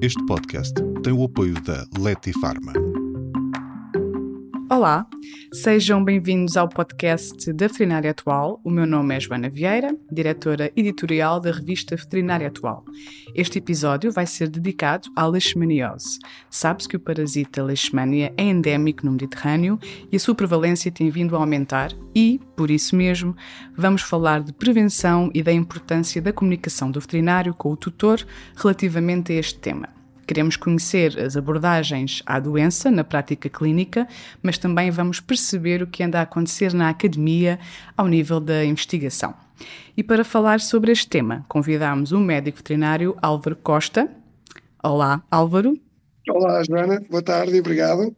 Este 0.00 0.24
podcast 0.26 0.74
tem 1.02 1.12
o 1.12 1.24
apoio 1.24 1.60
da 1.62 1.84
Leti 1.98 2.32
Pharma. 2.40 2.72
Olá, 4.70 5.06
sejam 5.52 6.04
bem-vindos 6.04 6.56
ao 6.56 6.68
podcast 6.68 7.52
da 7.54 7.66
Veterinária 7.66 8.10
Atual. 8.10 8.60
O 8.62 8.70
meu 8.70 8.86
nome 8.86 9.16
é 9.16 9.18
Joana 9.18 9.48
Vieira, 9.48 9.96
diretora 10.12 10.70
editorial 10.76 11.40
da 11.40 11.50
revista 11.50 11.96
Veterinária 11.96 12.48
Atual. 12.48 12.84
Este 13.34 13.58
episódio 13.58 14.12
vai 14.12 14.26
ser 14.26 14.48
dedicado 14.48 15.08
à 15.16 15.26
leishmaniose. 15.26 16.18
Sabe-se 16.50 16.86
que 16.86 16.96
o 16.96 17.00
parasita 17.00 17.64
leishmania 17.64 18.32
é 18.36 18.42
endémico 18.42 19.06
no 19.06 19.12
Mediterrâneo 19.12 19.80
e 20.12 20.16
a 20.16 20.20
sua 20.20 20.34
prevalência 20.34 20.92
tem 20.92 21.08
vindo 21.10 21.34
a 21.34 21.40
aumentar 21.40 21.90
e, 22.14 22.38
por 22.54 22.70
isso 22.70 22.94
mesmo, 22.94 23.34
vamos 23.74 24.02
falar 24.02 24.42
de 24.42 24.52
prevenção 24.52 25.30
e 25.34 25.42
da 25.42 25.52
importância 25.52 26.20
da 26.20 26.32
comunicação 26.32 26.90
do 26.90 27.00
veterinário 27.00 27.54
com 27.54 27.72
o 27.72 27.76
tutor 27.76 28.24
relativamente 28.54 29.32
a 29.32 29.36
este 29.36 29.58
tema. 29.58 29.97
Queremos 30.28 30.58
conhecer 30.58 31.18
as 31.18 31.38
abordagens 31.38 32.22
à 32.26 32.38
doença 32.38 32.90
na 32.90 33.02
prática 33.02 33.48
clínica, 33.48 34.06
mas 34.42 34.58
também 34.58 34.90
vamos 34.90 35.20
perceber 35.20 35.82
o 35.82 35.86
que 35.86 36.02
anda 36.02 36.18
a 36.18 36.22
acontecer 36.22 36.74
na 36.74 36.90
academia 36.90 37.58
ao 37.96 38.06
nível 38.06 38.38
da 38.38 38.62
investigação. 38.62 39.34
E 39.96 40.02
para 40.02 40.22
falar 40.22 40.60
sobre 40.60 40.92
este 40.92 41.08
tema, 41.08 41.46
convidamos 41.48 42.12
o 42.12 42.20
médico 42.20 42.58
veterinário 42.58 43.16
Álvaro 43.22 43.56
Costa. 43.56 44.06
Olá, 44.84 45.22
Álvaro. 45.30 45.80
Olá, 46.28 46.62
Joana. 46.62 47.02
Boa 47.08 47.22
tarde 47.22 47.56
e 47.56 47.60
obrigado. 47.60 48.14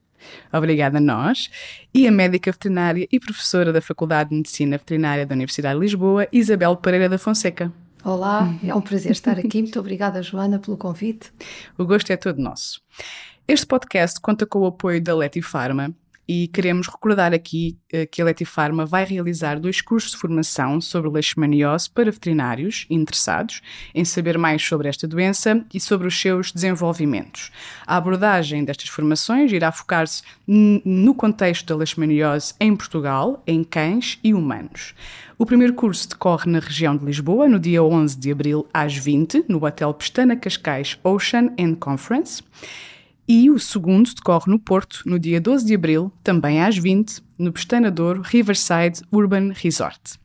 Obrigada 0.53 0.99
a 0.99 1.01
nós. 1.01 1.49
E 1.95 2.09
a 2.09 2.11
médica 2.11 2.51
veterinária 2.51 3.07
e 3.11 3.21
professora 3.21 3.73
da 3.73 3.81
Faculdade 3.81 4.31
de 4.31 4.37
Medicina 4.37 4.77
Veterinária 4.77 5.25
da 5.25 5.37
Universidade 5.37 5.77
de 5.77 5.85
Lisboa, 5.85 6.27
Isabel 6.33 6.75
Pereira 6.75 7.09
da 7.09 7.19
Fonseca. 7.19 7.73
Olá, 8.03 8.49
é 8.67 8.75
um 8.75 8.81
prazer 8.81 9.13
estar 9.13 9.39
aqui. 9.39 9.61
Muito 9.61 9.79
obrigada, 9.79 10.23
Joana, 10.23 10.59
pelo 10.59 10.77
convite. 10.77 11.31
O 11.77 11.85
gosto 11.85 12.11
é 12.11 12.17
todo 12.17 12.41
nosso. 12.41 12.81
Este 13.47 13.67
podcast 13.67 14.19
conta 14.21 14.47
com 14.47 14.61
o 14.61 14.67
apoio 14.67 15.03
da 15.03 15.15
Leti 15.15 15.43
Pharma 15.43 15.95
e 16.33 16.47
queremos 16.47 16.87
recordar 16.87 17.35
aqui 17.35 17.77
uh, 17.93 18.07
que 18.09 18.23
a 18.23 18.25
Leti 18.25 18.45
Pharma 18.45 18.87
vai 18.87 19.05
realizar 19.05 19.59
dois 19.59 19.81
cursos 19.81 20.13
de 20.13 20.17
formação 20.17 20.81
sobre 20.81 21.11
leishmaniose 21.11 21.91
para 21.91 22.09
veterinários 22.09 22.87
interessados 22.89 23.61
em 23.93 24.05
saber 24.05 24.39
mais 24.39 24.63
sobre 24.63 24.89
esta 24.89 25.09
doença 25.09 25.67
e 25.75 25.81
sobre 25.81 26.07
os 26.07 26.21
seus 26.21 26.53
desenvolvimentos. 26.53 27.51
A 27.85 27.97
abordagem 27.97 28.65
destas 28.65 28.89
formações 28.89 29.51
irá 29.51 29.73
focar-se 29.73 30.23
no 30.47 31.17
contexto 31.17 31.67
da 31.67 31.75
leishmaniose 31.75 32.55
em 32.61 32.77
Portugal, 32.77 33.43
em 33.45 33.65
cães 33.65 34.17
e 34.23 34.33
humanos. 34.33 34.95
O 35.37 35.45
primeiro 35.45 35.75
curso 35.75 36.09
decorre 36.11 36.49
na 36.49 36.61
região 36.61 36.97
de 36.97 37.05
Lisboa, 37.05 37.49
no 37.49 37.59
dia 37.59 37.83
11 37.83 38.17
de 38.17 38.31
abril 38.31 38.69
às 38.73 38.97
20, 38.97 39.47
no 39.49 39.65
Hotel 39.65 39.93
Pestana 39.95 40.37
Cascais 40.37 40.97
Ocean 41.03 41.53
and 41.59 41.75
Conference. 41.75 42.41
E 43.33 43.49
o 43.49 43.61
segundo 43.61 44.13
decorre 44.13 44.51
no 44.51 44.59
Porto, 44.59 45.03
no 45.07 45.17
dia 45.17 45.41
12 45.41 45.65
de 45.65 45.73
abril, 45.73 46.13
também 46.21 46.65
às 46.65 46.77
20, 46.77 47.23
no 47.39 47.53
Pestana 47.53 47.89
Douro 47.89 48.23
Riverside 48.23 49.03
Urban 49.13 49.53
Resort. 49.55 50.19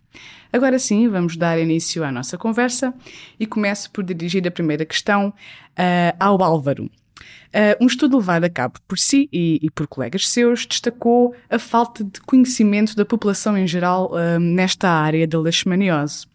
Agora 0.52 0.80
sim, 0.80 1.08
vamos 1.08 1.38
dar 1.38 1.60
início 1.60 2.04
à 2.04 2.12
nossa 2.12 2.36
conversa 2.36 2.96
e 3.40 3.46
começo 3.46 3.92
por 3.92 4.04
dirigir 4.04 4.48
a 4.48 4.50
primeira 4.50 4.84
questão 4.88 5.28
uh, 5.28 6.18
ao 6.20 6.42
Álvaro. 6.42 6.86
Uh, 6.86 7.78
um 7.80 7.86
estudo 7.86 8.18
levado 8.18 8.46
a 8.46 8.50
cabo 8.50 8.80
por 8.88 8.98
si 8.98 9.30
e, 9.32 9.60
e, 9.62 9.70
por 9.70 9.86
colegas 9.86 10.28
seus 10.28 10.66
destacou 10.66 11.36
a 11.48 11.60
falta 11.60 12.04
de 12.04 12.20
conhecimento 12.22 12.96
da 12.96 13.06
população 13.06 13.56
em 13.56 13.68
geral 13.68 14.14
uh, 14.14 14.40
nesta 14.40 14.90
área 14.90 15.28
da 15.28 15.40
leishmaniose. 15.40 16.26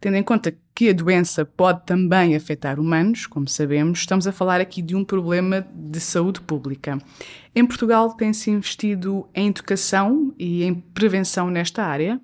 Tendo 0.00 0.18
em 0.18 0.22
conta 0.22 0.54
que 0.76 0.90
a 0.90 0.92
doença 0.92 1.42
pode 1.42 1.86
também 1.86 2.36
afetar 2.36 2.78
humanos, 2.78 3.26
como 3.26 3.48
sabemos, 3.48 4.00
estamos 4.00 4.26
a 4.26 4.32
falar 4.32 4.60
aqui 4.60 4.82
de 4.82 4.94
um 4.94 5.02
problema 5.02 5.66
de 5.74 5.98
saúde 5.98 6.42
pública. 6.42 6.98
Em 7.54 7.64
Portugal 7.66 8.14
tem-se 8.14 8.50
investido 8.50 9.26
em 9.34 9.48
educação 9.48 10.34
e 10.38 10.64
em 10.64 10.74
prevenção 10.74 11.50
nesta 11.50 11.82
área? 11.82 12.20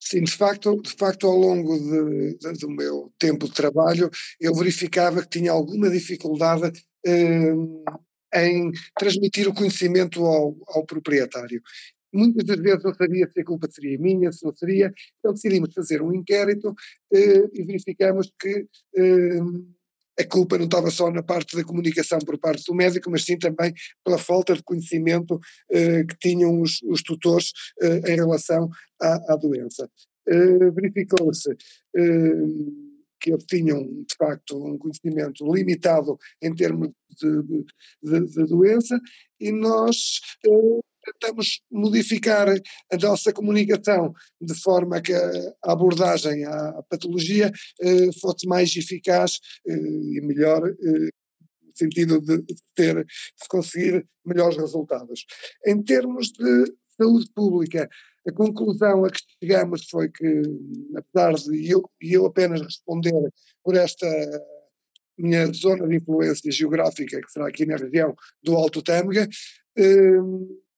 Sim, 0.00 0.24
de 0.24 0.32
facto, 0.32 0.82
de 0.82 0.90
facto 0.90 1.28
ao 1.28 1.36
longo 1.36 1.78
de, 1.78 2.38
de, 2.38 2.52
do 2.58 2.68
meu 2.68 3.12
tempo 3.16 3.46
de 3.46 3.54
trabalho, 3.54 4.10
eu 4.40 4.52
verificava 4.56 5.22
que 5.22 5.38
tinha 5.38 5.52
alguma 5.52 5.88
dificuldade 5.88 6.72
em 8.34 8.72
transmitir 8.98 9.48
o 9.48 9.54
conhecimento 9.54 10.24
ao, 10.24 10.56
ao 10.66 10.84
proprietário. 10.84 11.62
Muitas 12.12 12.44
das 12.44 12.58
vezes 12.58 12.82
não 12.82 12.94
sabia 12.94 13.28
se 13.28 13.40
a 13.40 13.44
culpa 13.44 13.68
seria 13.70 13.98
minha, 13.98 14.32
se 14.32 14.44
não 14.44 14.54
seria, 14.54 14.92
então 15.18 15.32
decidimos 15.32 15.74
fazer 15.74 16.02
um 16.02 16.12
inquérito 16.12 16.74
eh, 17.12 17.48
e 17.52 17.64
verificamos 17.64 18.32
que 18.40 18.66
eh, 18.96 19.40
a 20.18 20.24
culpa 20.24 20.58
não 20.58 20.64
estava 20.64 20.90
só 20.90 21.10
na 21.10 21.22
parte 21.22 21.56
da 21.56 21.62
comunicação 21.62 22.18
por 22.18 22.38
parte 22.38 22.64
do 22.66 22.74
médico, 22.74 23.10
mas 23.10 23.24
sim 23.24 23.38
também 23.38 23.72
pela 24.04 24.18
falta 24.18 24.54
de 24.54 24.62
conhecimento 24.62 25.38
eh, 25.70 26.04
que 26.04 26.18
tinham 26.18 26.60
os, 26.60 26.82
os 26.82 27.02
tutores 27.02 27.52
eh, 27.80 28.12
em 28.12 28.16
relação 28.16 28.68
à, 29.00 29.34
à 29.34 29.36
doença. 29.36 29.88
Eh, 30.26 30.70
verificou-se 30.70 31.50
eh, 31.96 32.34
que 33.20 33.32
eles 33.32 33.44
tinham, 33.44 33.82
de 33.82 34.14
facto, 34.16 34.56
um 34.56 34.76
conhecimento 34.78 35.44
limitado 35.52 36.18
em 36.42 36.54
termos 36.54 36.90
de, 37.20 37.42
de, 38.02 38.26
de 38.26 38.46
doença, 38.46 39.00
e 39.40 39.50
nós 39.52 40.20
tentamos 41.04 41.62
modificar 41.70 42.48
a 42.48 42.96
nossa 42.96 43.32
comunicação 43.32 44.12
de 44.40 44.54
forma 44.54 45.00
que 45.00 45.12
a 45.14 45.54
abordagem 45.62 46.44
à 46.44 46.82
patologia 46.88 47.52
eh, 47.80 48.12
fosse 48.20 48.46
mais 48.46 48.74
eficaz 48.76 49.38
eh, 49.66 49.72
e 49.72 50.20
melhor 50.22 50.66
eh, 50.68 51.10
no 51.62 51.72
sentido 51.74 52.20
de, 52.20 52.42
ter, 52.74 53.04
de 53.04 53.48
conseguir 53.48 54.06
melhores 54.24 54.56
resultados. 54.56 55.24
Em 55.66 55.82
termos 55.82 56.32
de 56.32 56.72
saúde 56.96 57.30
pública, 57.34 57.88
a 58.26 58.32
conclusão 58.32 59.04
a 59.04 59.10
que 59.10 59.20
chegamos 59.40 59.88
foi 59.88 60.10
que, 60.10 60.42
apesar 60.96 61.34
de 61.34 61.70
eu, 61.70 61.88
eu 62.00 62.26
apenas 62.26 62.60
responder 62.60 63.32
por 63.64 63.74
esta 63.76 64.06
minha 65.16 65.46
zona 65.52 65.86
de 65.88 65.96
influência 65.96 66.50
geográfica, 66.50 67.20
que 67.20 67.32
será 67.32 67.48
aqui 67.48 67.66
na 67.66 67.76
região 67.76 68.14
do 68.42 68.54
Alto 68.54 68.82
Tâmega, 68.82 69.28
eh, 69.76 70.20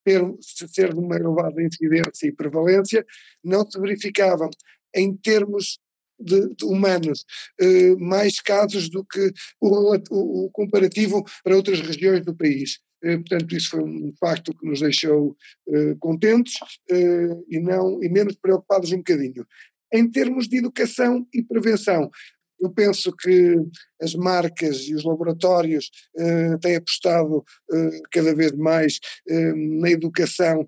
ter, 0.05 0.23
ser 0.41 0.93
de 0.93 1.01
uma 1.01 1.17
elevada 1.17 1.63
incidência 1.63 2.27
e 2.27 2.33
prevalência, 2.33 3.05
não 3.45 3.69
se 3.69 3.81
verificavam 3.81 4.51
em 4.95 5.17
termos 5.17 5.79
de, 6.19 6.55
de 6.55 6.65
humanos 6.65 7.25
eh, 7.61 7.97
mais 7.97 8.41
casos 8.41 8.91
do 8.91 9.05
que 9.05 9.33
o, 9.61 9.97
o, 10.45 10.51
comparativo 10.51 11.25
para 11.43 11.57
outras 11.57 11.81
regiões 11.81 12.25
do 12.25 12.37
país. 12.37 12.79
Eh, 13.03 13.17
portanto, 13.17 13.57
isso 13.57 13.71
foi 13.71 13.83
um 13.83 14.13
facto 14.21 14.55
que 14.57 14.67
nos 14.67 14.81
deixou 14.81 15.37
eh, 15.69 15.95
contentes 15.99 16.55
eh, 16.91 17.37
e, 17.49 17.59
não, 17.59 18.03
e 18.03 18.09
menos 18.09 18.37
preocupados 18.37 18.93
um 18.93 18.99
bocadinho. 18.99 19.47
Em 19.93 20.09
termos 20.09 20.47
de 20.47 20.59
educação 20.59 21.27
e 21.33 21.43
prevenção, 21.43 22.11
eu 22.61 22.71
penso 22.71 23.13
que 23.17 23.57
as 24.01 24.15
marcas 24.15 24.89
e 24.89 24.95
os 24.95 25.05
laboratórios 25.05 25.91
eh, 26.17 26.57
têm 26.59 26.77
apostado 26.77 27.45
eh, 27.73 28.01
cada 28.11 28.35
vez 28.35 28.53
mais 28.53 28.99
eh, 29.29 29.53
na 29.55 29.91
educação 29.91 30.67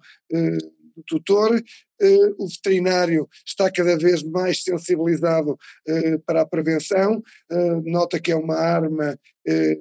do 0.97 1.03
tutor, 1.07 1.63
Uh, 2.03 2.35
o 2.37 2.49
veterinário 2.49 3.29
está 3.47 3.71
cada 3.71 3.97
vez 3.97 4.25
mais 4.25 4.65
sensibilizado 4.65 5.53
uh, 5.53 6.19
para 6.27 6.41
a 6.41 6.47
prevenção, 6.47 7.23
uh, 7.53 7.83
nota 7.85 8.19
que 8.19 8.33
é 8.33 8.37
uma 8.37 8.57
arma, 8.57 9.17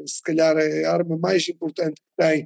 se 0.08 0.24
calhar 0.24 0.58
é 0.58 0.86
a 0.86 0.94
arma 0.94 1.18
mais 1.18 1.48
importante 1.48 2.02
que 2.02 2.16
tem 2.18 2.46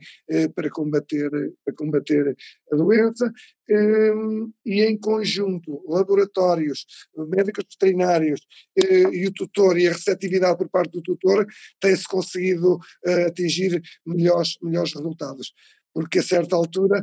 para, 0.54 0.70
combater, 0.70 1.30
para 1.64 1.74
combater 1.74 2.36
a 2.74 2.76
doença, 2.76 3.32
e 4.66 4.82
em 4.84 4.98
conjunto, 4.98 5.82
laboratórios, 5.88 6.86
médicos 7.30 7.64
veterinários 7.72 8.42
e 9.14 9.26
o 9.28 9.34
tutor 9.34 9.80
e 9.80 9.88
a 9.88 9.94
receptividade 9.94 10.58
por 10.58 10.68
parte 10.68 10.92
do 10.92 11.02
tutor, 11.02 11.48
tem-se 11.80 12.06
conseguido 12.06 12.80
atingir 13.26 13.82
melhores, 14.06 14.58
melhores 14.62 14.94
resultados. 14.94 15.54
Porque 15.94 16.20
a 16.20 16.24
certa 16.24 16.58
altura 16.58 17.02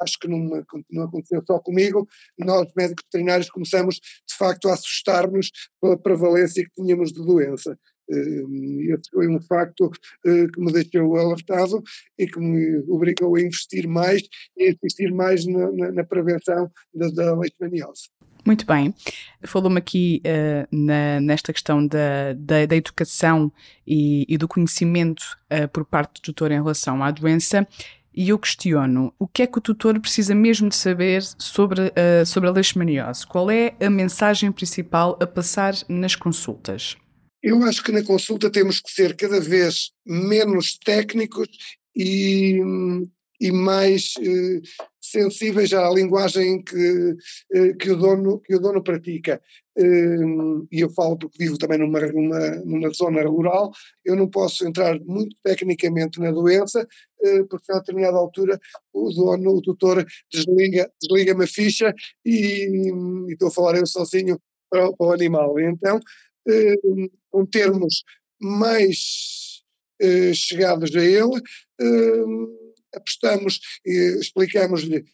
acho 0.00 0.18
que 0.18 0.28
não, 0.28 0.64
não 0.90 1.04
aconteceu 1.04 1.42
só 1.46 1.58
comigo, 1.58 2.08
nós 2.38 2.68
médicos 2.76 3.04
veterinários 3.04 3.50
começamos 3.50 3.96
de 3.96 4.36
facto 4.36 4.68
a 4.68 4.74
assustar-nos 4.74 5.50
pela 5.80 5.98
prevalência 5.98 6.64
que 6.64 6.82
tínhamos 6.82 7.12
de 7.12 7.24
doença. 7.24 7.78
Uh, 8.06 8.94
esse 8.94 9.10
foi 9.10 9.28
um 9.28 9.40
facto 9.40 9.86
uh, 9.86 10.52
que 10.52 10.60
me 10.60 10.72
deixou 10.72 11.16
alertado 11.16 11.82
e 12.18 12.26
que 12.26 12.38
me 12.38 12.78
obrigou 12.86 13.34
a 13.34 13.40
investir 13.40 13.88
mais 13.88 14.22
e 14.58 14.64
a 14.64 14.70
investir 14.72 15.12
mais 15.12 15.46
na, 15.46 15.72
na, 15.72 15.92
na 15.92 16.04
prevenção 16.04 16.70
da, 16.92 17.08
da 17.08 17.34
leishmaniose. 17.34 18.10
Muito 18.44 18.66
bem. 18.66 18.94
Falou-me 19.42 19.78
aqui 19.78 20.20
uh, 20.26 20.68
na, 20.70 21.18
nesta 21.18 21.50
questão 21.50 21.86
da, 21.86 22.34
da, 22.36 22.66
da 22.66 22.76
educação 22.76 23.50
e, 23.86 24.26
e, 24.28 24.36
do 24.36 24.46
conhecimento 24.46 25.22
uh, 25.50 25.66
por 25.68 25.86
parte 25.86 26.20
do 26.20 26.20
tutor 26.20 26.50
em 26.52 26.56
relação 26.56 27.02
à 27.02 27.10
doença 27.10 27.66
e 28.14 28.28
eu 28.28 28.38
questiono 28.38 29.12
o 29.18 29.26
que 29.26 29.42
é 29.42 29.46
que 29.46 29.58
o 29.58 29.60
tutor 29.60 29.98
precisa 30.00 30.34
mesmo 30.34 30.68
de 30.68 30.76
saber 30.76 31.22
sobre, 31.38 31.82
uh, 31.82 32.24
sobre 32.26 32.48
a 32.48 32.52
leishmaniose? 32.52 33.26
Qual 33.26 33.50
é 33.50 33.74
a 33.80 33.90
mensagem 33.90 34.52
principal 34.52 35.18
a 35.20 35.26
passar 35.26 35.74
nas 35.88 36.14
consultas? 36.14 36.96
Eu 37.42 37.62
acho 37.64 37.82
que 37.82 37.92
na 37.92 38.02
consulta 38.02 38.50
temos 38.50 38.80
que 38.80 38.90
ser 38.90 39.16
cada 39.16 39.40
vez 39.40 39.90
menos 40.06 40.78
técnicos 40.82 41.48
e, 41.94 42.58
e 43.40 43.50
mais 43.50 44.14
eh, 44.20 44.60
sensíveis 45.00 45.72
à 45.72 45.90
linguagem 45.90 46.62
que, 46.62 47.16
eh, 47.52 47.72
que, 47.74 47.90
o, 47.90 47.96
dono, 47.96 48.40
que 48.40 48.54
o 48.54 48.60
dono 48.60 48.82
pratica. 48.82 49.40
Eh, 49.76 50.16
e 50.72 50.80
eu 50.80 50.90
falo 50.90 51.18
porque 51.18 51.38
vivo 51.38 51.58
também 51.58 51.78
numa, 51.78 52.00
numa, 52.00 52.50
numa 52.64 52.90
zona 52.90 53.22
rural, 53.22 53.72
eu 54.04 54.16
não 54.16 54.28
posso 54.28 54.66
entrar 54.66 54.98
muito 55.00 55.36
tecnicamente 55.42 56.20
na 56.20 56.30
doença, 56.30 56.86
eh, 57.22 57.42
porque 57.44 57.72
a 57.72 57.78
determinada 57.78 58.16
altura 58.16 58.58
o 58.92 59.10
dono, 59.10 59.56
o 59.56 59.62
tutor, 59.62 60.04
desliga, 60.32 60.90
desliga-me 61.02 61.44
a 61.44 61.48
ficha 61.48 61.94
e, 62.24 62.68
e, 63.28 63.32
estou 63.32 63.48
a 63.48 63.50
falar 63.50 63.76
eu 63.76 63.86
sozinho 63.86 64.38
para, 64.70 64.92
para 64.92 65.06
o 65.06 65.12
animal. 65.12 65.58
Então, 65.58 66.00
eh, 66.48 66.76
com 67.30 67.44
termos 67.46 68.04
mais 68.40 69.62
eh, 70.00 70.32
chegados 70.34 70.94
a 70.94 71.04
ele, 71.04 71.40
apostamos 72.94 73.60
e 73.84 74.18
explicamos-lhe 74.20 75.04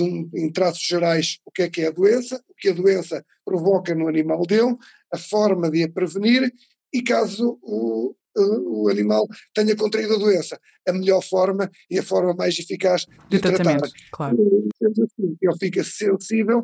um, 0.00 0.30
em 0.34 0.50
traços 0.50 0.86
gerais 0.86 1.38
o 1.44 1.50
que 1.50 1.62
é 1.62 1.70
que 1.70 1.82
é 1.82 1.88
a 1.88 1.90
doença, 1.90 2.42
o 2.48 2.54
que 2.56 2.68
a 2.68 2.74
doença 2.74 3.24
provoca 3.44 3.94
no 3.94 4.08
animal 4.08 4.46
dele, 4.46 4.76
a 5.12 5.18
forma 5.18 5.70
de 5.70 5.82
a 5.82 5.88
prevenir 5.90 6.52
e 6.92 7.02
caso 7.02 7.58
o, 7.62 8.14
o 8.36 8.88
animal 8.88 9.26
tenha 9.54 9.74
contraído 9.76 10.14
a 10.14 10.18
doença, 10.18 10.58
a 10.86 10.92
melhor 10.92 11.22
forma 11.22 11.70
e 11.90 11.98
a 11.98 12.02
forma 12.02 12.34
mais 12.34 12.58
eficaz 12.58 13.06
de, 13.28 13.36
de 13.36 13.40
tratar. 13.40 13.80
Claro. 14.12 14.36
Assim, 14.82 15.36
ele 15.40 15.58
fica 15.58 15.84
sensível, 15.84 16.60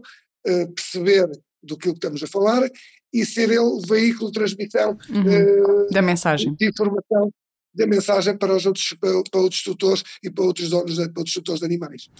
uh, 0.46 0.72
perceber 0.72 1.28
do 1.62 1.76
que 1.76 1.88
estamos 1.88 2.22
a 2.22 2.26
falar 2.26 2.70
e 3.12 3.24
ser 3.24 3.50
ele 3.50 3.58
o 3.58 3.80
veículo 3.80 4.30
de 4.30 4.38
transmissão 4.38 4.96
uhum. 5.10 5.86
uh, 5.86 5.90
da 5.90 6.02
mensagem. 6.02 6.54
de 6.54 6.68
informação 6.68 7.32
da 7.78 7.86
mensagem 7.86 8.36
para 8.36 8.54
os 8.54 8.66
outros, 8.66 8.94
para, 9.00 9.22
para, 9.30 9.40
outros 9.40 9.62
tutores 9.62 10.02
e 10.22 10.28
para 10.28 10.44
outros 10.44 10.68
donos, 10.68 10.96
para 10.96 11.06
outros 11.16 11.32
tutores 11.32 11.60
de 11.60 11.66
animais. 11.66 12.10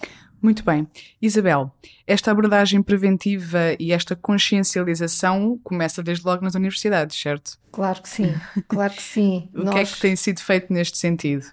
Muito 0.41 0.65
bem. 0.65 0.87
Isabel, 1.21 1.71
esta 2.07 2.31
abordagem 2.31 2.81
preventiva 2.83 3.77
e 3.79 3.93
esta 3.93 4.15
consciencialização 4.15 5.59
começa 5.65 6.03
desde 6.03 6.25
logo 6.25 6.45
nas 6.45 6.55
universidades, 6.55 7.21
certo? 7.21 7.59
Claro 7.73 8.01
que 8.01 8.09
sim, 8.09 8.35
claro 8.69 8.95
que 8.95 9.03
sim. 9.03 9.49
o 9.53 9.65
Nós... 9.65 9.75
que 9.75 9.81
é 9.81 9.85
que 9.85 10.01
tem 10.01 10.17
sido 10.17 10.41
feito 10.41 10.73
neste 10.73 10.97
sentido? 10.97 11.45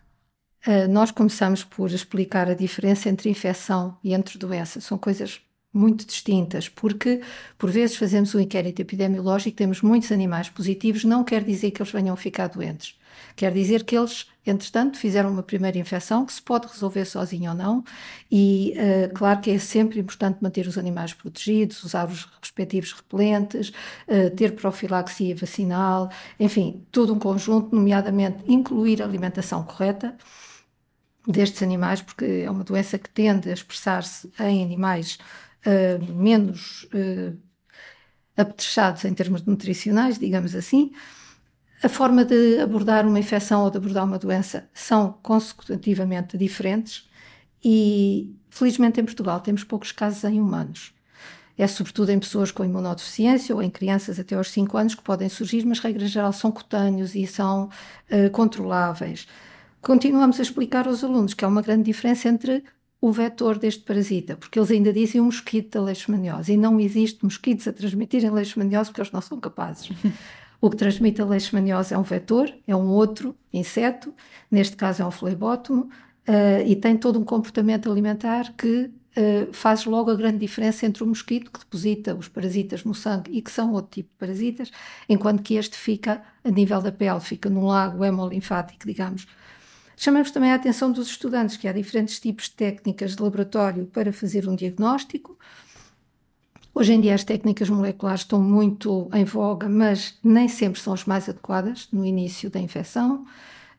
Uh, 0.68 0.88
nós 0.90 1.12
começamos 1.12 1.64
por 1.64 1.92
explicar 1.92 2.50
a 2.50 2.54
diferença 2.54 3.10
entre 3.10 3.30
infecção 3.30 3.98
e 4.04 4.14
entre 4.14 4.38
doença. 4.38 4.82
São 4.82 4.98
coisas 4.98 5.40
muito 5.72 6.06
distintas, 6.06 6.70
porque 6.70 7.22
por 7.58 7.70
vezes 7.70 7.98
fazemos 7.98 8.34
um 8.34 8.40
inquérito 8.40 8.82
epidemiológico, 8.82 9.58
temos 9.58 9.82
muitos 9.82 10.12
animais 10.12 10.50
positivos, 10.50 11.04
não 11.04 11.24
quer 11.24 11.44
dizer 11.44 11.72
que 11.72 11.82
eles 11.82 11.92
venham 11.92 12.14
a 12.14 12.18
ficar 12.18 12.48
doentes. 12.48 12.96
Quer 13.36 13.52
dizer 13.52 13.84
que 13.84 13.98
eles, 13.98 14.28
entretanto, 14.46 14.98
fizeram 14.98 15.30
uma 15.32 15.44
primeira 15.44 15.78
infecção 15.78 16.26
que 16.26 16.34
se 16.34 16.42
pode 16.42 16.68
resolver 16.68 17.06
sozinho 17.06 17.52
ou 17.52 17.58
não, 17.58 17.84
e 18.32 18.74
uh, 18.78 19.14
claro 19.14 19.42
que 19.42 19.52
é 19.52 19.58
sempre 19.60 20.00
importante 20.00 20.40
manter 20.42 20.68
os 20.68 20.78
animais 20.78 21.14
protegidos, 21.14 21.84
usar 21.84 22.08
os 22.08 22.26
respectivos 22.42 22.94
repelentes, 22.94 23.70
uh, 23.70 24.36
ter 24.36 24.56
profilaxia 24.56 25.36
vacinal, 25.36 26.10
enfim, 26.40 26.86
todo 26.92 27.14
um 27.14 27.20
conjunto, 27.20 27.76
nomeadamente 27.76 28.38
incluir 28.48 29.02
a 29.02 29.06
alimentação 29.06 29.64
correta 29.64 30.16
destes 31.28 31.64
animais, 31.64 32.02
porque 32.02 32.44
é 32.46 32.52
uma 32.52 32.64
doença 32.64 33.00
que 33.00 33.10
tende 33.10 33.50
a 33.50 33.54
expressar-se 33.54 34.32
em 34.40 34.64
animais 34.64 35.18
uh, 35.66 36.14
menos 36.14 36.88
apetrechados 38.38 39.06
em 39.06 39.14
termos 39.14 39.44
nutricionais, 39.44 40.20
digamos 40.20 40.56
assim. 40.56 40.92
A 41.86 41.88
forma 41.88 42.26
de 42.26 42.60
abordar 42.60 43.06
uma 43.06 43.20
infecção 43.20 43.64
ou 43.64 43.70
de 43.70 43.78
abordar 43.78 44.06
uma 44.06 44.18
doença 44.18 44.68
são 44.74 45.20
consecutivamente 45.22 46.36
diferentes 46.36 47.08
e, 47.64 48.36
felizmente, 48.50 49.00
em 49.00 49.06
Portugal 49.06 49.40
temos 49.40 49.64
poucos 49.64 49.92
casos 49.92 50.24
em 50.24 50.42
humanos. 50.42 50.96
É 51.56 51.68
sobretudo 51.68 52.10
em 52.10 52.18
pessoas 52.18 52.50
com 52.50 52.66
imunodeficiência 52.66 53.54
ou 53.54 53.62
em 53.62 53.70
crianças 53.70 54.20
até 54.20 54.34
aos 54.34 54.50
5 54.50 54.76
anos 54.76 54.96
que 54.96 55.04
podem 55.04 55.30
surgir, 55.30 55.64
mas, 55.64 55.78
regra 55.78 56.08
geral, 56.08 56.34
são 56.34 56.52
cutâneos 56.52 57.14
e 57.14 57.28
são 57.28 57.66
uh, 57.66 58.32
controláveis. 58.32 59.28
Continuamos 59.80 60.40
a 60.40 60.42
explicar 60.42 60.88
aos 60.88 61.04
alunos 61.04 61.36
que 61.36 61.46
há 61.46 61.48
uma 61.48 61.62
grande 61.62 61.84
diferença 61.84 62.28
entre 62.28 62.64
o 63.00 63.12
vetor 63.12 63.60
deste 63.60 63.84
parasita, 63.84 64.36
porque 64.36 64.58
eles 64.58 64.72
ainda 64.72 64.92
dizem 64.92 65.22
um 65.22 65.26
mosquito 65.26 65.74
da 65.74 65.86
leishmaniose 65.86 66.52
e 66.52 66.58
não 66.58 66.80
existe 66.80 67.24
mosquitos 67.24 67.68
a 67.68 67.74
transmitirem 67.74 68.32
leishmaniose 68.32 68.90
porque 68.90 69.02
eles 69.02 69.12
não 69.12 69.22
são 69.22 69.40
capazes. 69.40 69.92
o 70.66 70.70
que 70.70 70.78
transmite 70.78 71.22
a 71.22 71.26
leishmaniose 71.26 71.94
é 71.94 71.98
um 71.98 72.04
vetor, 72.04 72.52
é 72.68 72.76
um 72.76 72.90
outro 72.90 73.36
inseto, 73.54 74.14
neste 74.50 74.76
caso 74.76 75.04
é 75.04 75.06
um 75.06 75.12
flebótomo, 75.12 75.90
uh, 76.28 76.66
e 76.66 76.76
tem 76.76 76.98
todo 76.98 77.20
um 77.20 77.24
comportamento 77.24 77.92
alimentar 77.92 78.54
que 78.58 78.90
uh, 78.90 79.54
faz 79.54 79.86
logo 79.86 80.10
a 80.10 80.16
grande 80.16 80.40
diferença 80.40 80.86
entre 80.86 81.04
o 81.04 81.08
mosquito, 81.08 81.52
que 81.52 81.60
deposita 81.60 82.16
os 82.16 82.28
parasitas 82.28 82.84
no 82.84 82.96
sangue 82.96 83.32
e 83.32 83.42
que 83.42 83.52
são 83.52 83.74
outro 83.74 83.92
tipo 83.92 84.10
de 84.10 84.16
parasitas, 84.18 84.72
enquanto 85.08 85.44
que 85.44 85.56
este 85.56 85.78
fica 85.78 86.24
a 86.44 86.50
nível 86.50 86.82
da 86.82 86.92
pele, 86.92 87.20
fica 87.20 87.50
num 87.50 87.66
lago 87.66 88.04
hemolinfático, 88.04 88.88
digamos, 88.88 89.28
Chamamos 89.98 90.30
também 90.30 90.52
a 90.52 90.56
atenção 90.56 90.92
dos 90.92 91.08
estudantes 91.08 91.56
que 91.56 91.68
há 91.68 91.72
diferentes 91.72 92.20
tipos 92.20 92.46
de 92.46 92.52
técnicas 92.52 93.16
de 93.16 93.24
laboratório 93.24 93.86
para 93.86 94.12
fazer 94.12 94.48
um 94.48 94.56
diagnóstico. 94.56 95.38
Hoje 96.78 96.92
em 96.92 97.00
dia 97.00 97.16
as 97.16 97.24
técnicas 97.24 97.70
moleculares 97.70 98.20
estão 98.20 98.42
muito 98.42 99.10
em 99.14 99.24
voga, 99.24 99.70
mas 99.70 100.20
nem 100.22 100.50
sempre 100.50 100.78
são 100.78 100.92
as 100.92 101.06
mais 101.06 101.30
adequadas 101.30 101.88
no 101.90 102.06
início 102.06 102.50
da 102.50 102.60
infecção. 102.60 103.26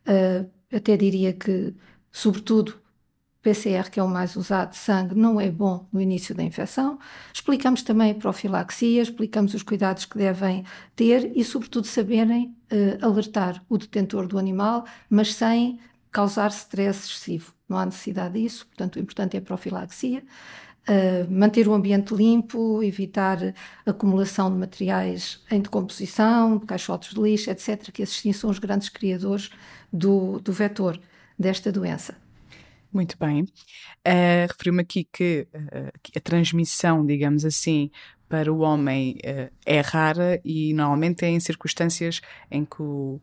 Uh, 0.08 0.48
até 0.74 0.96
diria 0.96 1.34
que, 1.34 1.74
sobretudo, 2.10 2.80
PCR, 3.42 3.90
que 3.90 4.00
é 4.00 4.02
o 4.02 4.08
mais 4.08 4.34
usado, 4.34 4.72
sangue, 4.72 5.14
não 5.14 5.38
é 5.38 5.50
bom 5.50 5.86
no 5.92 6.00
início 6.00 6.34
da 6.34 6.42
infecção. 6.42 6.98
Explicamos 7.34 7.82
também 7.82 8.12
a 8.12 8.14
profilaxia, 8.14 9.02
explicamos 9.02 9.52
os 9.52 9.62
cuidados 9.62 10.06
que 10.06 10.16
devem 10.16 10.64
ter 10.96 11.36
e, 11.36 11.44
sobretudo, 11.44 11.86
saberem 11.86 12.56
uh, 12.72 13.04
alertar 13.04 13.62
o 13.68 13.76
detentor 13.76 14.26
do 14.26 14.38
animal, 14.38 14.86
mas 15.10 15.34
sem 15.34 15.78
causar 16.10 16.48
stress 16.48 17.10
excessivo. 17.10 17.52
Não 17.68 17.76
há 17.76 17.84
necessidade 17.84 18.40
disso, 18.40 18.66
portanto, 18.68 18.96
o 18.96 19.00
importante 19.00 19.36
é 19.36 19.40
a 19.40 19.42
profilaxia. 19.42 20.24
Uh, 20.88 21.28
manter 21.28 21.66
o 21.66 21.74
ambiente 21.74 22.14
limpo, 22.14 22.80
evitar 22.80 23.38
acumulação 23.84 24.52
de 24.52 24.56
materiais 24.56 25.42
em 25.50 25.60
decomposição, 25.60 26.58
de 26.58 26.64
caixotes 26.64 27.12
de 27.12 27.20
lixo, 27.20 27.50
etc., 27.50 27.90
que 27.90 28.02
esses 28.02 28.16
sim 28.16 28.32
são 28.32 28.48
os 28.50 28.60
grandes 28.60 28.88
criadores 28.88 29.50
do, 29.92 30.38
do 30.38 30.52
vetor 30.52 31.00
desta 31.36 31.72
doença. 31.72 32.16
Muito 32.92 33.16
bem. 33.18 33.42
Uh, 33.42 34.46
Referiu-me 34.48 34.80
aqui 34.82 35.06
que 35.12 35.46
uh, 35.54 35.92
a 36.16 36.20
transmissão, 36.20 37.04
digamos 37.04 37.44
assim, 37.44 37.90
para 38.28 38.52
o 38.52 38.60
homem 38.60 39.18
uh, 39.24 39.52
é 39.66 39.80
rara 39.80 40.40
e 40.44 40.72
normalmente 40.72 41.24
é 41.24 41.28
em 41.28 41.40
circunstâncias 41.40 42.20
em 42.50 42.64
que 42.64 42.80
o, 42.80 43.20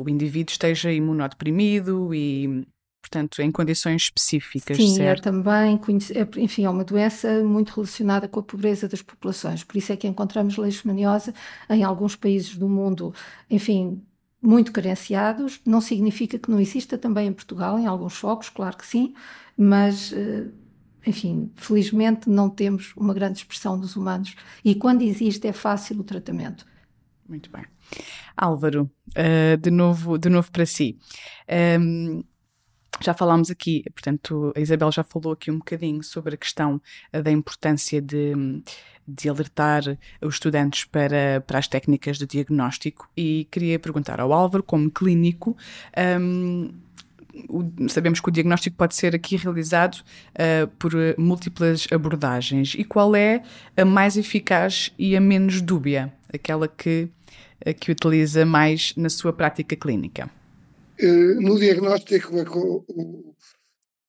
o 0.00 0.08
indivíduo 0.08 0.52
esteja 0.52 0.92
imunodeprimido 0.92 2.14
e, 2.14 2.64
portanto, 3.00 3.40
em 3.40 3.50
condições 3.50 4.02
específicas, 4.02 4.76
Sim, 4.76 4.92
é 4.92 4.96
certo? 4.96 5.24
também, 5.24 5.80
é, 6.14 6.40
enfim, 6.40 6.64
é 6.64 6.70
uma 6.70 6.84
doença 6.84 7.42
muito 7.42 7.74
relacionada 7.74 8.28
com 8.28 8.40
a 8.40 8.42
pobreza 8.42 8.88
das 8.88 9.02
populações, 9.02 9.64
por 9.64 9.76
isso 9.76 9.92
é 9.92 9.96
que 9.96 10.06
encontramos 10.06 10.56
leishmaniose 10.56 11.32
em 11.68 11.82
alguns 11.82 12.14
países 12.14 12.56
do 12.56 12.68
mundo, 12.68 13.14
enfim, 13.48 14.02
muito 14.42 14.72
carenciados, 14.72 15.60
não 15.66 15.80
significa 15.80 16.38
que 16.38 16.50
não 16.50 16.60
exista 16.60 16.96
também 16.96 17.28
em 17.28 17.32
Portugal, 17.32 17.78
em 17.78 17.86
alguns 17.86 18.14
focos, 18.14 18.48
claro 18.48 18.76
que 18.76 18.86
sim, 18.86 19.14
mas 19.56 20.12
uh, 20.12 20.50
enfim, 21.06 21.50
felizmente 21.56 22.28
não 22.28 22.48
temos 22.48 22.92
uma 22.96 23.14
grande 23.14 23.38
expressão 23.38 23.78
dos 23.78 23.96
humanos 23.96 24.34
e 24.64 24.74
quando 24.74 25.02
existe 25.02 25.46
é 25.46 25.52
fácil 25.52 26.00
o 26.00 26.04
tratamento. 26.04 26.66
Muito 27.28 27.50
bem. 27.50 27.64
Álvaro, 28.36 28.90
uh, 29.10 29.56
de, 29.56 29.70
novo, 29.70 30.18
de 30.18 30.28
novo 30.28 30.50
para 30.50 30.66
si. 30.66 30.98
Um, 31.80 32.24
já 33.00 33.14
falámos 33.14 33.50
aqui, 33.50 33.84
portanto, 33.94 34.52
a 34.56 34.60
Isabel 34.60 34.90
já 34.92 35.02
falou 35.02 35.32
aqui 35.32 35.50
um 35.50 35.58
bocadinho 35.58 36.02
sobre 36.02 36.34
a 36.34 36.38
questão 36.38 36.80
da 37.12 37.30
importância 37.30 38.00
de, 38.00 38.32
de 39.06 39.28
alertar 39.28 39.82
os 40.20 40.34
estudantes 40.34 40.84
para, 40.84 41.42
para 41.46 41.58
as 41.58 41.68
técnicas 41.68 42.18
de 42.18 42.26
diagnóstico 42.26 43.08
e 43.16 43.46
queria 43.50 43.78
perguntar 43.78 44.20
ao 44.20 44.32
Álvaro, 44.32 44.62
como 44.62 44.90
clínico, 44.90 45.56
um, 46.20 46.70
o, 47.48 47.88
sabemos 47.88 48.20
que 48.20 48.28
o 48.28 48.32
diagnóstico 48.32 48.76
pode 48.76 48.94
ser 48.94 49.14
aqui 49.14 49.36
realizado 49.36 49.96
uh, 49.96 50.66
por 50.78 50.92
múltiplas 51.16 51.86
abordagens. 51.90 52.74
E 52.76 52.84
qual 52.84 53.14
é 53.14 53.42
a 53.76 53.84
mais 53.84 54.16
eficaz 54.16 54.92
e 54.98 55.16
a 55.16 55.20
menos 55.20 55.60
dúbia? 55.60 56.12
Aquela 56.32 56.68
que, 56.68 57.08
que 57.78 57.92
utiliza 57.92 58.44
mais 58.44 58.94
na 58.96 59.08
sua 59.08 59.32
prática 59.32 59.76
clínica? 59.76 60.30
Uh, 61.02 61.40
no 61.40 61.58
diagnóstico, 61.58 62.34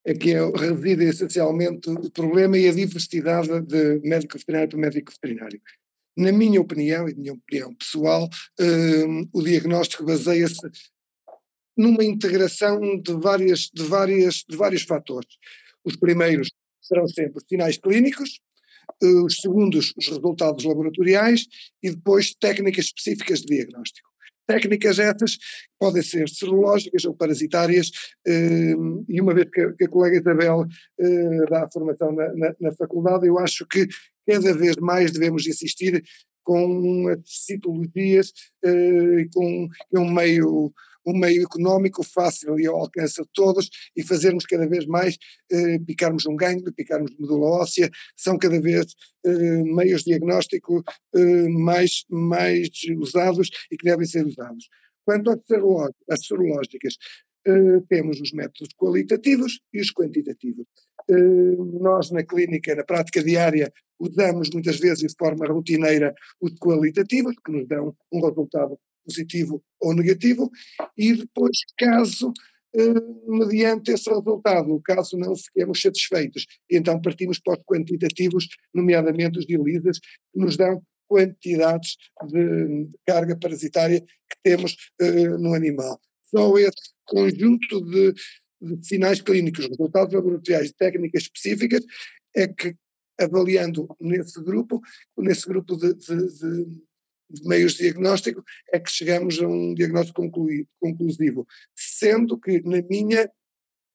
é 0.04 0.14
que 0.14 0.34
é, 0.34 0.40
reside 0.50 1.06
essencialmente 1.06 1.90
o 1.90 2.12
problema 2.12 2.58
e 2.58 2.68
a 2.68 2.74
diversidade 2.74 3.62
de 3.62 4.00
médico 4.00 4.38
veterinário 4.38 4.70
para 4.70 4.80
médico 4.80 5.12
veterinário. 5.12 5.62
Na 6.18 6.32
minha 6.32 6.60
opinião, 6.60 7.08
e 7.08 7.16
minha 7.16 7.34
opinião 7.34 7.74
pessoal, 7.76 8.28
um, 8.60 9.30
o 9.32 9.42
diagnóstico 9.42 10.04
baseia-se 10.04 10.60
numa 11.78 12.04
integração 12.04 12.80
de, 13.00 13.14
várias, 13.14 13.70
de, 13.74 13.84
várias, 13.84 14.44
de 14.48 14.58
vários 14.58 14.84
fatores. 14.84 15.38
Os 15.86 15.96
primeiros 15.96 16.50
serão 16.82 17.08
sempre 17.08 17.38
os 17.38 17.46
sinais 17.48 17.78
clínicos, 17.78 18.42
os 19.02 19.38
segundos, 19.38 19.94
os 19.98 20.08
resultados 20.08 20.66
laboratoriais 20.66 21.46
e 21.82 21.92
depois 21.92 22.36
técnicas 22.36 22.86
específicas 22.86 23.42
de 23.42 23.56
diagnóstico. 23.56 24.11
Técnicas 24.52 25.00
essas 25.00 25.38
podem 25.80 26.02
ser 26.02 26.28
serológicas 26.30 27.06
ou 27.06 27.16
parasitárias, 27.16 27.90
hum, 28.28 29.06
e 29.08 29.22
uma 29.22 29.34
vez 29.34 29.50
que 29.50 29.84
a 29.84 29.88
colega 29.88 30.18
Isabel 30.18 30.66
hum, 31.00 31.46
dá 31.50 31.64
a 31.64 31.72
formação 31.72 32.12
na, 32.12 32.34
na, 32.36 32.56
na 32.60 32.72
faculdade, 32.74 33.28
eu 33.28 33.40
acho 33.40 33.66
que 33.68 33.88
cada 34.28 34.54
vez 34.54 34.76
mais 34.78 35.12
devemos 35.12 35.48
insistir 35.48 36.04
com 36.44 37.06
citologias 37.26 38.32
hum, 38.66 39.20
e 39.20 39.30
com 39.34 39.70
um 39.96 40.12
meio 40.12 40.74
um 41.06 41.18
meio 41.18 41.44
económico 41.44 42.04
fácil 42.04 42.60
e 42.60 42.68
ao 42.68 42.78
alcance 42.78 43.22
de 43.22 43.28
todos 43.34 43.70
e 43.96 44.04
fazermos 44.04 44.46
cada 44.46 44.68
vez 44.68 44.86
mais, 44.86 45.18
eh, 45.52 45.80
picarmos 45.80 46.26
um 46.26 46.36
gangue, 46.36 46.72
picarmos 46.72 47.12
medula 47.20 47.62
óssea, 47.62 47.90
são 48.16 48.38
cada 48.38 48.60
vez 48.60 48.94
eh, 49.26 49.64
meios 49.64 50.04
diagnósticos 50.04 50.84
eh, 51.16 51.48
mais, 51.50 52.06
mais 52.10 52.70
usados 52.98 53.50
e 53.72 53.78
que 53.78 53.86
devem 53.86 54.06
ser 54.06 54.26
usados. 54.26 54.70
Quanto 55.06 55.32
às 56.10 56.26
serológicas, 56.26 56.96
Uh, 57.48 57.82
temos 57.90 58.22
os 58.22 58.32
métodos 58.34 58.72
qualitativos 58.78 59.60
e 59.74 59.82
os 59.82 59.92
quantitativos. 59.92 60.68
Uh, 61.10 61.80
nós, 61.82 62.12
na 62.12 62.24
clínica, 62.24 62.76
na 62.76 62.84
prática 62.84 63.24
diária, 63.24 63.74
usamos 64.00 64.52
muitas 64.52 64.80
vezes 64.80 65.12
de 65.12 65.16
forma 65.18 65.48
rotineira 65.48 66.14
os 66.40 66.54
qualitativos, 66.60 67.36
que 67.44 67.52
nos 67.52 67.68
dão 67.68 67.96
um 68.12 68.24
resultado 68.24 68.78
positivo 69.06 69.64
ou 69.80 69.94
negativo, 69.94 70.50
e 70.98 71.14
depois, 71.14 71.58
caso, 71.78 72.34
eh, 72.76 72.94
mediante 73.28 73.92
esse 73.92 74.10
resultado, 74.10 74.80
caso 74.82 75.18
não 75.18 75.36
fiquemos 75.36 75.82
satisfeitos, 75.82 76.46
então 76.70 77.02
partimos 77.02 77.40
para 77.40 77.60
os 77.60 77.66
quantitativos, 77.66 78.48
nomeadamente 78.74 79.40
os 79.40 79.46
de 79.46 79.56
ELISAs, 79.56 80.00
que 80.00 80.40
nos 80.40 80.56
dão 80.58 80.82
quantidades 81.08 81.98
de, 82.30 82.88
carga 83.06 83.38
parasitária 83.38 84.00
que 84.00 84.38
temos 84.44 84.76
eh, 85.02 85.28
no 85.38 85.54
animal. 85.54 86.00
Só 86.34 86.58
esse 86.58 86.94
conjunto 87.06 87.82
de, 87.82 88.14
de 88.62 88.88
sinais 88.88 89.20
clínicos, 89.20 89.68
resultados 89.68 90.14
laboratoriais, 90.14 90.72
técnicas 90.72 91.24
específicas, 91.24 91.84
é 92.34 92.48
que 92.48 92.74
avaliando 93.20 93.88
nesse 94.00 94.42
grupo, 94.42 94.82
nesse 95.18 95.48
grupo 95.48 95.76
de, 95.76 95.94
de, 95.94 96.28
de 96.28 96.82
meios 97.44 97.74
de 97.74 97.84
diagnóstico, 97.84 98.44
é 98.72 98.80
que 98.80 98.92
chegamos 98.92 99.40
a 99.40 99.48
um 99.48 99.74
diagnóstico 99.74 100.30
conclusivo. 100.80 101.48
Sendo 101.76 102.40
que, 102.40 102.62
na 102.64 102.82
minha 102.90 103.30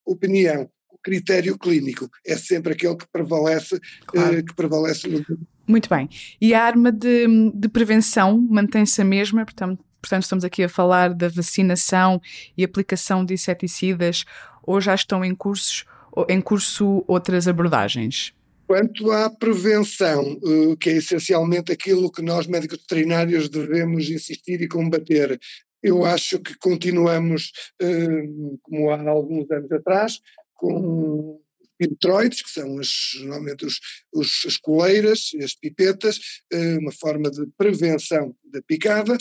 opinião, 0.05 0.71
o 0.91 0.99
critério 1.03 1.59
clínico 1.59 2.09
é 2.25 2.37
sempre 2.37 2.73
aquele 2.73 2.97
que 2.97 3.07
prevalece, 3.13 3.79
claro. 4.07 4.39
eh, 4.39 4.43
que 4.43 4.55
prevalece 4.55 5.09
no. 5.09 5.25
Muito 5.67 5.89
bem. 5.89 6.09
E 6.41 6.55
a 6.55 6.63
arma 6.63 6.93
de, 6.93 7.27
de 7.55 7.69
prevenção 7.69 8.41
mantém-se 8.41 9.03
a 9.03 9.05
mesma, 9.05 9.45
portanto, 9.45 9.85
portanto, 10.01 10.23
estamos 10.23 10.45
aqui 10.45 10.63
a 10.63 10.69
falar 10.69 11.13
da 11.13 11.29
vacinação 11.29 12.21
e 12.57 12.63
aplicação 12.63 13.25
de 13.25 13.35
inseticidas, 13.35 14.25
ou 14.63 14.81
já 14.81 14.95
estão 14.95 15.25
em, 15.25 15.35
cursos, 15.35 15.85
em 16.29 16.41
curso 16.41 17.05
outras 17.09 17.49
abordagens? 17.49 18.33
Quanto 18.67 19.13
à 19.13 19.31
prevenção, 19.31 20.41
eh, 20.45 20.77
que 20.81 20.91
é 20.91 20.97
essencialmente 20.97 21.71
aquilo 21.71 22.11
que 22.11 22.21
nós 22.21 22.49
médicos 22.49 22.81
veterinários 22.81 23.49
devemos 23.49 24.11
insistir 24.11 24.61
e 24.61 24.67
combater, 24.67 25.39
eu 25.83 26.05
acho 26.05 26.41
que 26.41 26.57
continuamos, 26.59 27.53
eh, 27.81 28.27
como 28.63 28.91
há 28.91 29.09
alguns 29.09 29.49
anos 29.53 29.71
atrás, 29.71 30.21
com 30.55 31.41
pipetroides, 31.79 32.43
que 32.43 32.51
são 32.51 32.81
normalmente 33.21 33.67
os, 33.67 33.79
os, 34.13 34.45
as 34.47 34.57
coleiras, 34.57 35.31
as 35.41 35.55
pipetas, 35.55 36.19
eh, 36.53 36.79
uma 36.79 36.93
forma 36.93 37.31
de 37.31 37.47
prevenção 37.57 38.35
da 38.53 38.61
picada. 38.63 39.17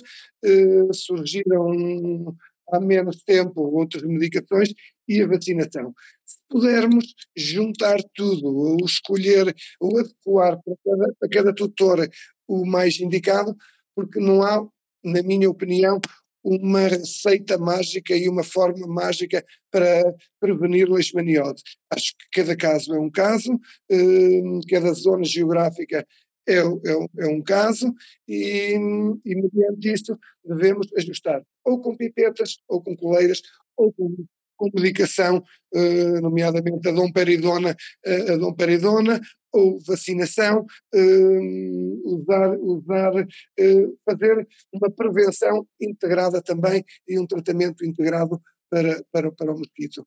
Surgiram 0.92 2.36
há 2.72 2.80
menos 2.80 3.24
tempo 3.24 3.62
outras 3.62 4.04
medicações 4.04 4.74
e 5.08 5.22
a 5.22 5.28
vacinação. 5.28 5.94
Se 6.26 6.38
pudermos 6.50 7.14
juntar 7.36 7.98
tudo, 8.14 8.48
ou 8.48 8.78
escolher, 8.86 9.56
ou 9.80 10.00
adequar 10.00 10.60
para 10.64 10.76
cada, 10.84 11.14
para 11.20 11.30
cada 11.30 11.56
tutor 11.56 12.10
o 12.48 12.66
mais 12.66 13.00
indicado, 13.00 13.56
porque 13.96 14.20
não 14.20 14.44
há, 14.44 14.66
na 15.04 15.22
minha 15.24 15.50
opinião, 15.50 16.00
uma 16.44 16.82
receita 16.82 17.58
mágica 17.58 18.16
e 18.16 18.30
uma 18.30 18.44
forma 18.44 18.86
mágica 18.86 19.44
para 19.72 20.14
prevenir 20.40 20.88
leishmaniose. 20.88 21.64
Acho 21.90 22.14
que 22.18 22.42
cada 22.42 22.56
caso 22.56 22.94
é 22.94 23.00
um 23.00 23.10
caso, 23.10 23.60
eh, 23.90 24.42
cada 24.70 24.94
zona 24.94 25.24
geográfica 25.24 26.06
é, 26.48 26.58
é, 26.58 27.26
é 27.26 27.28
um 27.28 27.42
caso 27.42 27.94
e, 28.28 28.74
e, 29.26 29.36
mediante 29.36 29.92
isto, 29.92 30.20
devemos 30.44 30.88
ajustar 30.98 31.44
ou 31.66 31.82
com 31.82 31.98
pipetas, 31.98 32.60
ou 32.68 32.82
com 32.82 32.96
coleiras, 32.96 33.42
ou 33.76 33.92
com, 33.92 34.16
com 34.56 34.70
medicação, 34.74 35.44
eh, 35.74 36.22
nomeadamente 36.22 36.88
a 36.88 36.92
domperidona, 36.92 37.76
eh, 38.06 38.34
a 38.34 38.38
domperidona, 38.38 39.20
ou 39.52 39.80
vacinação, 39.80 40.66
eh, 40.94 41.40
usar, 42.04 42.58
usar 42.60 43.28
fazer 44.06 44.48
uma 44.72 44.92
prevenção 44.92 45.66
integrada 45.82 46.42
também 46.42 46.84
e 47.08 47.18
um 47.18 47.26
tratamento 47.26 47.84
integrado 47.86 48.40
para, 48.70 49.04
para, 49.12 49.32
para 49.32 49.54
o 49.54 49.58
mosquito. 49.58 50.06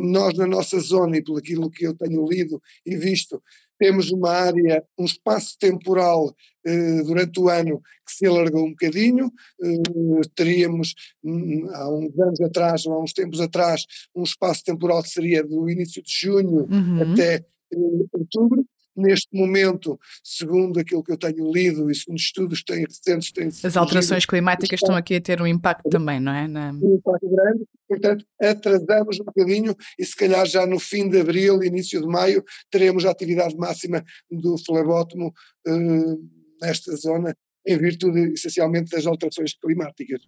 Nós, 0.00 0.34
na 0.34 0.46
nossa 0.46 0.78
zona, 0.78 1.16
e 1.16 1.24
pelo 1.24 1.38
aquilo 1.38 1.70
que 1.70 1.84
eu 1.84 1.94
tenho 1.94 2.28
lido 2.28 2.62
e 2.84 2.96
visto, 2.96 3.42
temos 3.78 4.10
uma 4.10 4.30
área, 4.30 4.84
um 4.98 5.04
espaço 5.04 5.56
temporal 5.58 6.34
eh, 6.64 7.02
durante 7.02 7.38
o 7.40 7.48
ano 7.48 7.80
que 8.06 8.12
se 8.12 8.26
alargou 8.26 8.64
um 8.64 8.70
bocadinho, 8.70 9.32
eh, 9.62 10.20
teríamos 10.34 10.94
hum, 11.22 11.68
há 11.72 11.88
uns 11.90 12.18
anos 12.18 12.40
atrás, 12.40 12.86
ou 12.86 12.94
há 12.94 13.02
uns 13.02 13.12
tempos 13.12 13.40
atrás, 13.40 13.84
um 14.14 14.22
espaço 14.22 14.64
temporal 14.64 15.02
que 15.02 15.10
seria 15.10 15.42
do 15.44 15.68
início 15.68 16.02
de 16.02 16.10
junho 16.10 16.66
uhum. 16.70 17.12
até 17.12 17.36
eh, 17.36 17.76
outubro, 18.12 18.64
neste 18.96 19.28
momento, 19.36 19.98
segundo 20.22 20.80
aquilo 20.80 21.02
que 21.02 21.12
eu 21.12 21.16
tenho 21.16 21.52
lido 21.52 21.90
e 21.90 21.94
segundo 21.94 22.18
estudos 22.18 22.60
que 22.60 22.72
têm 22.72 22.84
recentes, 22.84 23.32
têm 23.32 23.48
As 23.48 23.76
alterações 23.76 24.24
climáticas 24.24 24.80
estão 24.80 24.96
aqui 24.96 25.16
a 25.16 25.20
ter 25.20 25.40
um 25.40 25.46
impacto 25.46 25.88
também, 25.88 26.18
não 26.20 26.32
é? 26.32 26.48
Na... 26.48 26.72
Um 26.72 26.94
impacto 26.94 27.28
grande, 27.28 27.64
portanto, 27.88 28.24
atrasamos 28.40 29.20
um 29.20 29.24
bocadinho 29.24 29.74
e 29.98 30.04
se 30.04 30.16
calhar 30.16 30.46
já 30.46 30.66
no 30.66 30.78
fim 30.78 31.08
de 31.08 31.20
abril, 31.20 31.62
início 31.62 32.00
de 32.00 32.06
maio, 32.06 32.44
teremos 32.70 33.04
a 33.04 33.10
atividade 33.10 33.56
máxima 33.56 34.04
do 34.30 34.56
flebótomo 34.58 35.32
uh, 35.68 36.30
nesta 36.62 36.94
zona 36.96 37.34
em 37.66 37.78
virtude 37.78 38.32
essencialmente 38.32 38.90
das 38.90 39.06
alterações 39.06 39.54
climáticas. 39.54 40.20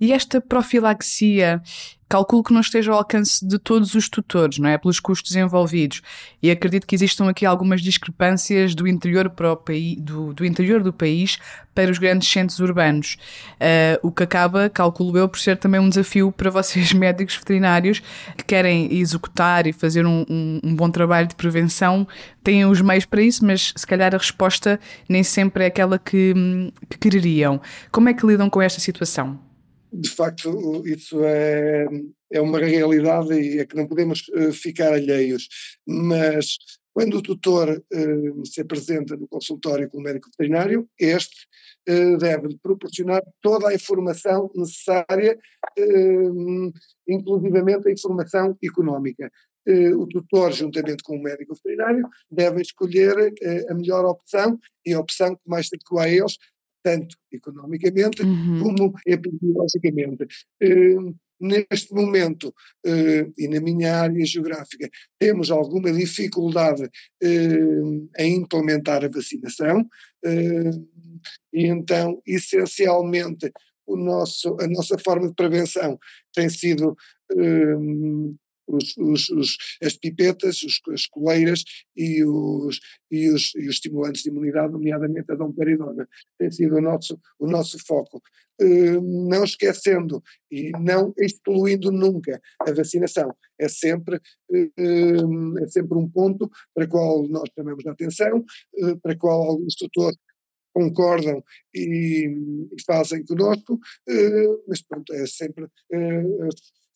E 0.00 0.12
esta 0.12 0.40
profilaxia, 0.40 1.62
calculo 2.08 2.42
que 2.42 2.52
não 2.52 2.60
esteja 2.60 2.90
ao 2.90 2.98
alcance 2.98 3.46
de 3.46 3.58
todos 3.58 3.94
os 3.94 4.08
tutores, 4.08 4.58
não 4.58 4.68
é? 4.68 4.78
Pelos 4.78 4.98
custos 4.98 5.36
envolvidos. 5.36 6.00
E 6.42 6.50
acredito 6.50 6.86
que 6.86 6.94
existam 6.94 7.28
aqui 7.28 7.44
algumas 7.44 7.82
discrepâncias 7.82 8.74
do 8.74 8.88
interior, 8.88 9.28
para 9.30 9.52
o 9.52 9.56
país, 9.56 10.00
do, 10.00 10.32
do 10.32 10.44
interior 10.44 10.82
do 10.82 10.92
país 10.92 11.38
para 11.74 11.92
os 11.92 11.98
grandes 11.98 12.28
centros 12.28 12.58
urbanos. 12.58 13.16
Uh, 13.54 14.08
o 14.08 14.10
que 14.10 14.24
acaba, 14.24 14.68
calculo 14.68 15.16
eu, 15.16 15.28
por 15.28 15.38
ser 15.38 15.56
também 15.56 15.80
um 15.80 15.88
desafio 15.88 16.32
para 16.32 16.50
vocês, 16.50 16.90
médicos 16.94 17.36
veterinários, 17.36 18.02
que 18.36 18.44
querem 18.44 18.92
executar 18.98 19.66
e 19.66 19.72
fazer 19.72 20.04
um, 20.04 20.24
um, 20.28 20.60
um 20.64 20.74
bom 20.74 20.90
trabalho 20.90 21.28
de 21.28 21.36
prevenção, 21.36 22.08
têm 22.42 22.64
os 22.64 22.80
meios 22.80 23.04
para 23.04 23.22
isso, 23.22 23.44
mas 23.44 23.72
se 23.76 23.86
calhar 23.86 24.12
a 24.12 24.18
resposta 24.18 24.80
nem 25.08 25.22
sempre 25.22 25.64
é 25.64 25.66
aquela 25.68 25.98
que, 25.98 26.34
que 26.88 26.98
quereriam. 26.98 27.60
Como 27.92 28.08
é 28.08 28.14
que 28.14 28.26
lidam 28.26 28.50
com 28.50 28.60
esta 28.60 28.80
situação? 28.80 29.47
De 29.92 30.08
facto, 30.10 30.86
isso 30.86 31.22
é, 31.24 31.86
é 32.32 32.40
uma 32.40 32.58
realidade 32.58 33.32
e 33.32 33.58
é 33.58 33.66
que 33.66 33.76
não 33.76 33.86
podemos 33.86 34.26
uh, 34.28 34.52
ficar 34.52 34.92
alheios. 34.92 35.48
Mas 35.86 36.56
quando 36.92 37.18
o 37.18 37.22
tutor 37.22 37.70
uh, 37.70 38.46
se 38.46 38.60
apresenta 38.60 39.16
no 39.16 39.28
consultório 39.28 39.88
com 39.88 39.98
o 39.98 40.02
médico 40.02 40.28
veterinário, 40.30 40.88
este 40.98 41.46
uh, 41.88 42.18
deve 42.18 42.56
proporcionar 42.62 43.22
toda 43.40 43.68
a 43.68 43.74
informação 43.74 44.50
necessária, 44.54 45.38
inclusivamente 47.06 47.88
a 47.88 47.92
informação 47.92 48.56
económica. 48.62 49.30
O 49.98 50.06
tutor, 50.06 50.50
juntamente 50.50 51.02
com 51.02 51.16
o 51.16 51.22
médico 51.22 51.54
veterinário, 51.54 52.08
deve 52.30 52.62
escolher 52.62 53.14
a 53.68 53.74
melhor 53.74 54.06
opção 54.06 54.58
e 54.86 54.94
a 54.94 55.00
opção 55.00 55.34
que 55.34 55.42
mais 55.46 55.68
se 55.68 55.76
adequa 55.76 56.04
a 56.04 56.08
eles, 56.08 56.38
tanto 56.88 57.16
economicamente 57.30 58.22
uhum. 58.22 58.62
como 58.62 58.94
epidemiologicamente. 59.06 60.24
Uh, 60.62 61.14
neste 61.40 61.94
momento, 61.94 62.52
eh, 62.84 63.30
e 63.38 63.46
na 63.46 63.60
minha 63.60 64.00
área 64.00 64.26
geográfica, 64.26 64.90
temos 65.20 65.52
alguma 65.52 65.92
dificuldade 65.92 66.90
eh, 67.22 68.18
em 68.18 68.38
implementar 68.38 69.04
a 69.04 69.08
vacinação, 69.08 69.88
e 71.52 71.66
então, 71.66 72.20
essencialmente, 72.26 73.52
o 73.86 73.96
nosso, 73.96 74.56
a 74.60 74.66
nossa 74.66 74.98
forma 74.98 75.28
de 75.28 75.34
prevenção 75.34 75.96
tem 76.34 76.48
sido 76.48 76.96
os, 78.68 78.96
os, 78.96 79.28
os, 79.30 79.56
as 79.82 79.96
pipetas, 79.96 80.60
as 80.92 81.06
coleiras 81.06 81.64
e 81.96 82.22
os, 82.24 82.80
e, 83.10 83.30
os, 83.30 83.54
e 83.54 83.68
os 83.68 83.74
estimulantes 83.74 84.22
de 84.22 84.28
imunidade, 84.28 84.72
nomeadamente 84.72 85.32
a 85.32 85.34
domperidona. 85.34 86.08
Tem 86.38 86.50
sido 86.50 86.76
o 86.76 86.80
nosso, 86.80 87.18
o 87.38 87.46
nosso 87.46 87.78
foco. 87.84 88.22
Uh, 88.60 89.00
não 89.28 89.44
esquecendo 89.44 90.20
e 90.50 90.72
não 90.80 91.14
excluindo 91.16 91.92
nunca 91.92 92.40
a 92.60 92.72
vacinação. 92.72 93.32
É 93.56 93.68
sempre, 93.68 94.16
uh, 94.16 95.58
é 95.60 95.66
sempre 95.68 95.96
um 95.96 96.08
ponto 96.08 96.50
para 96.74 96.84
o 96.84 96.88
qual 96.88 97.28
nós 97.28 97.48
chamamos 97.54 97.86
a 97.86 97.92
atenção, 97.92 98.44
uh, 98.82 99.00
para 99.00 99.12
o 99.12 99.18
qual 99.18 99.42
alguns 99.42 99.76
tutores 99.76 100.18
concordam 100.74 101.42
e, 101.74 102.28
e 102.72 102.82
fazem 102.84 103.24
conosco, 103.24 103.80
mas 104.68 104.80
pronto, 104.82 105.12
é 105.12 105.26
sempre 105.26 105.66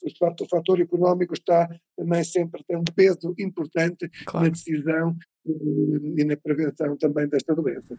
o 0.03 0.49
fator 0.49 0.81
económico 0.81 1.35
está 1.35 1.69
também 1.97 2.25
sempre 2.25 2.63
tem 2.67 2.77
um 2.77 2.85
peso 2.85 3.35
importante 3.39 4.11
claro. 4.27 4.47
na 4.47 4.53
decisão 4.53 5.17
eh, 5.47 6.21
e 6.21 6.25
na 6.25 6.37
prevenção 6.37 6.97
também 6.97 7.29
desta 7.29 7.55
doença. 7.55 7.99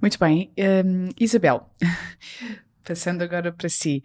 Muito 0.00 0.18
bem. 0.18 0.50
Um, 0.58 1.08
Isabel, 1.18 1.68
passando 2.86 3.22
agora 3.22 3.52
para 3.52 3.68
si, 3.68 4.02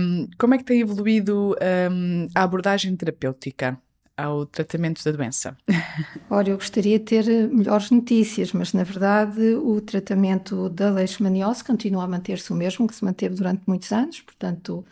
um, 0.00 0.26
como 0.38 0.54
é 0.54 0.58
que 0.58 0.64
tem 0.64 0.80
evoluído 0.80 1.54
um, 1.90 2.28
a 2.34 2.42
abordagem 2.42 2.96
terapêutica? 2.96 3.78
ao 4.16 4.46
tratamento 4.46 5.02
da 5.04 5.10
doença? 5.10 5.56
Ora, 6.30 6.48
eu 6.48 6.56
gostaria 6.56 6.98
de 6.98 7.04
ter 7.04 7.48
melhores 7.48 7.90
notícias, 7.90 8.52
mas 8.52 8.72
na 8.72 8.84
verdade 8.84 9.54
o 9.56 9.80
tratamento 9.80 10.68
da 10.68 10.90
leishmaniose 10.90 11.64
continua 11.64 12.04
a 12.04 12.08
manter-se 12.08 12.52
o 12.52 12.54
mesmo 12.54 12.86
que 12.86 12.94
se 12.94 13.04
manteve 13.04 13.34
durante 13.34 13.62
muitos 13.66 13.90
anos, 13.92 14.20
portanto 14.20 14.84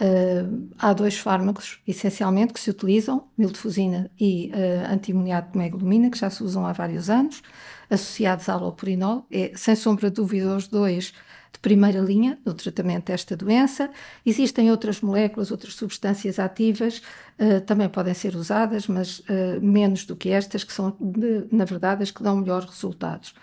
Uh, 0.00 0.68
há 0.78 0.92
dois 0.92 1.16
fármacos, 1.16 1.80
essencialmente, 1.88 2.52
que 2.52 2.60
se 2.60 2.68
utilizam, 2.68 3.28
miltefosina 3.36 4.10
e 4.20 4.52
uh, 4.54 4.92
antimoniato 4.92 5.52
de 5.52 5.58
meglumina, 5.58 6.10
que 6.10 6.18
já 6.18 6.28
se 6.28 6.42
usam 6.42 6.66
há 6.66 6.72
vários 6.72 7.08
anos, 7.08 7.42
associados 7.88 8.48
ao 8.48 8.58
alopurinol. 8.58 9.26
É, 9.30 9.52
sem 9.54 9.74
sombra 9.74 10.10
de 10.10 10.16
dúvida, 10.16 10.54
os 10.54 10.68
dois 10.68 11.14
de 11.52 11.58
primeira 11.60 12.00
linha 12.00 12.38
no 12.44 12.52
tratamento 12.52 13.06
desta 13.06 13.34
doença. 13.34 13.90
Existem 14.24 14.70
outras 14.70 15.00
moléculas, 15.00 15.50
outras 15.50 15.74
substâncias 15.74 16.38
ativas, 16.38 17.00
uh, 17.38 17.62
também 17.62 17.88
podem 17.88 18.12
ser 18.12 18.36
usadas, 18.36 18.86
mas 18.86 19.22
menos 19.62 20.04
do 20.04 20.14
que 20.14 20.28
estas, 20.28 20.62
que 20.62 20.72
são, 20.72 20.94
de, 21.00 21.46
na 21.50 21.64
verdade, 21.64 22.02
as 22.02 22.10
que 22.10 22.22
dão 22.22 22.36
melhores 22.36 22.68
resultados. 22.68 23.34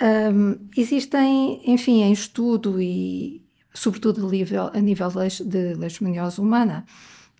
Um, 0.00 0.58
existem, 0.76 1.60
enfim, 1.70 2.02
em 2.02 2.12
estudo 2.12 2.80
e, 2.80 3.43
sobretudo 3.74 4.26
a 4.26 4.30
nível, 4.30 4.70
a 4.72 4.80
nível 4.80 5.10
de 5.44 5.74
leishmaniose 5.74 6.40
humana, 6.40 6.86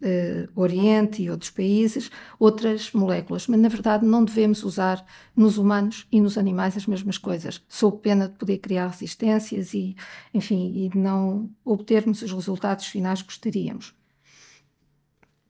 uh, 0.02 0.60
Oriente 0.60 1.22
e 1.22 1.30
outros 1.30 1.50
países, 1.50 2.10
outras 2.38 2.92
moléculas, 2.92 3.46
mas 3.46 3.60
na 3.60 3.68
verdade 3.68 4.04
não 4.04 4.24
devemos 4.24 4.64
usar 4.64 5.04
nos 5.36 5.56
humanos 5.56 6.06
e 6.10 6.20
nos 6.20 6.36
animais 6.36 6.76
as 6.76 6.86
mesmas 6.86 7.16
coisas, 7.16 7.62
sob 7.68 7.98
pena 7.98 8.28
de 8.28 8.34
poder 8.34 8.58
criar 8.58 8.88
resistências 8.88 9.72
e, 9.74 9.96
enfim, 10.32 10.72
e 10.74 10.98
não 10.98 11.50
obtermos 11.64 12.20
os 12.22 12.32
resultados 12.32 12.86
finais 12.86 13.22
que 13.22 13.28
gostaríamos. 13.28 13.94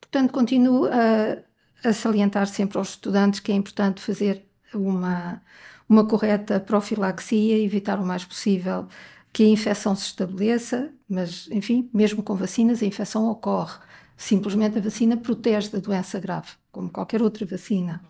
Portanto, 0.00 0.33
continuo 0.33 0.87
a, 0.87 1.88
a 1.88 1.93
salientar 1.93 2.47
sempre 2.47 2.79
aos 2.79 2.91
estudantes 2.91 3.41
que 3.41 3.50
é 3.50 3.55
importante 3.55 4.00
fazer 4.00 4.45
uma, 4.73 5.43
uma 5.88 6.07
correta 6.07 6.61
profilaxia, 6.61 7.59
evitar 7.59 7.99
o 7.99 8.07
mais 8.07 8.25
possível 8.25 8.87
que 9.35 9.43
a 9.43 9.49
infecção 9.49 9.97
se 9.97 10.07
estabeleça, 10.07 10.93
mas, 11.09 11.49
enfim, 11.50 11.91
mesmo 11.93 12.23
com 12.23 12.37
vacinas, 12.37 12.81
a 12.81 12.87
infecção 12.87 13.29
ocorre. 13.29 13.77
Simplesmente 14.16 14.79
a 14.79 14.81
vacina 14.81 15.16
protege 15.16 15.70
da 15.70 15.81
doença 15.81 16.20
grave, 16.20 16.53
como 16.70 16.88
qualquer 16.88 17.20
outra 17.20 17.44
vacina. 17.44 18.01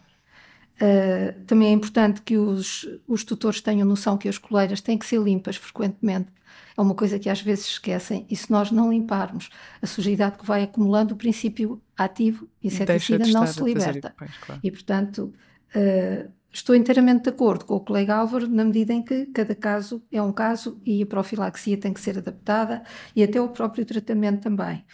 Uh, 0.74 1.40
também 1.46 1.68
é 1.68 1.72
importante 1.72 2.20
que 2.20 2.36
os, 2.36 2.86
os 3.08 3.24
tutores 3.24 3.62
tenham 3.62 3.88
noção 3.88 4.18
que 4.18 4.28
as 4.28 4.36
coleiras 4.36 4.82
têm 4.82 4.98
que 4.98 5.06
ser 5.06 5.18
limpas 5.18 5.56
frequentemente. 5.56 6.28
É 6.76 6.80
uma 6.82 6.94
coisa 6.94 7.18
que 7.18 7.30
às 7.30 7.40
vezes 7.40 7.68
esquecem. 7.68 8.26
E 8.28 8.36
se 8.36 8.50
nós 8.50 8.70
não 8.70 8.92
limparmos 8.92 9.48
a 9.80 9.86
sujidade 9.86 10.36
que 10.36 10.44
vai 10.44 10.64
acumulando, 10.64 11.14
o 11.14 11.16
princípio 11.16 11.80
ativo 11.96 12.46
inseticida 12.62 13.26
não 13.28 13.46
se 13.46 13.62
liberta. 13.62 14.10
Depois, 14.10 14.36
claro. 14.44 14.60
E, 14.62 14.70
portanto, 14.70 15.32
uh, 15.74 16.30
Estou 16.54 16.76
inteiramente 16.76 17.24
de 17.24 17.30
acordo 17.30 17.64
com 17.64 17.74
o 17.74 17.80
colega 17.80 18.14
Álvaro, 18.14 18.46
na 18.46 18.64
medida 18.64 18.92
em 18.92 19.02
que 19.02 19.26
cada 19.26 19.56
caso 19.56 20.00
é 20.12 20.22
um 20.22 20.32
caso 20.32 20.80
e 20.86 21.02
a 21.02 21.06
profilaxia 21.06 21.76
tem 21.76 21.92
que 21.92 22.00
ser 22.00 22.16
adaptada 22.16 22.84
e 23.16 23.24
até 23.24 23.40
o 23.40 23.48
próprio 23.48 23.84
tratamento 23.84 24.42
também. 24.42 24.84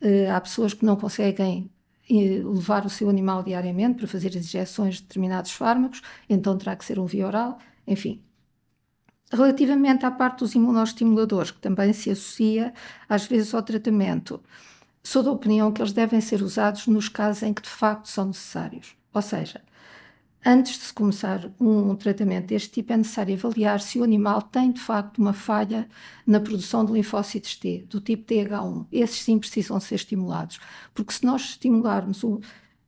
Uh, 0.00 0.32
há 0.34 0.40
pessoas 0.40 0.72
que 0.72 0.82
não 0.82 0.96
conseguem 0.96 1.70
eh, 2.08 2.40
levar 2.42 2.86
o 2.86 2.90
seu 2.90 3.10
animal 3.10 3.42
diariamente 3.42 3.98
para 3.98 4.08
fazer 4.08 4.28
as 4.28 4.36
injeções 4.36 4.94
de 4.94 5.02
determinados 5.02 5.52
fármacos, 5.52 6.00
então 6.26 6.56
terá 6.56 6.74
que 6.74 6.86
ser 6.86 6.98
um 6.98 7.04
via 7.04 7.26
oral, 7.26 7.58
enfim. 7.86 8.22
Relativamente 9.30 10.06
à 10.06 10.10
parte 10.10 10.38
dos 10.38 10.54
imunoestimuladores, 10.54 11.50
que 11.50 11.60
também 11.60 11.92
se 11.92 12.10
associa 12.10 12.72
às 13.06 13.26
vezes 13.26 13.52
ao 13.52 13.62
tratamento, 13.62 14.42
sou 15.04 15.22
da 15.22 15.30
opinião 15.30 15.70
que 15.70 15.82
eles 15.82 15.92
devem 15.92 16.20
ser 16.22 16.40
usados 16.42 16.86
nos 16.86 17.10
casos 17.10 17.42
em 17.42 17.52
que 17.52 17.60
de 17.62 17.68
facto 17.68 18.08
são 18.08 18.28
necessários. 18.28 18.96
Ou 19.12 19.20
seja, 19.20 19.60
Antes 20.44 20.78
de 20.78 20.84
se 20.84 20.94
começar 20.94 21.52
um 21.60 21.94
tratamento 21.94 22.46
deste 22.46 22.70
tipo, 22.70 22.94
é 22.94 22.96
necessário 22.96 23.34
avaliar 23.34 23.78
se 23.78 23.98
o 23.98 24.04
animal 24.04 24.40
tem 24.40 24.72
de 24.72 24.80
facto 24.80 25.18
uma 25.18 25.34
falha 25.34 25.86
na 26.26 26.40
produção 26.40 26.82
de 26.82 26.92
linfócitos 26.92 27.56
T, 27.56 27.84
do 27.90 28.00
tipo 28.00 28.24
TH1. 28.24 28.86
Esses 28.90 29.22
sim 29.22 29.38
precisam 29.38 29.78
ser 29.78 29.96
estimulados, 29.96 30.58
porque 30.94 31.12
se 31.12 31.26
nós 31.26 31.42
estimularmos, 31.42 32.24
o, 32.24 32.40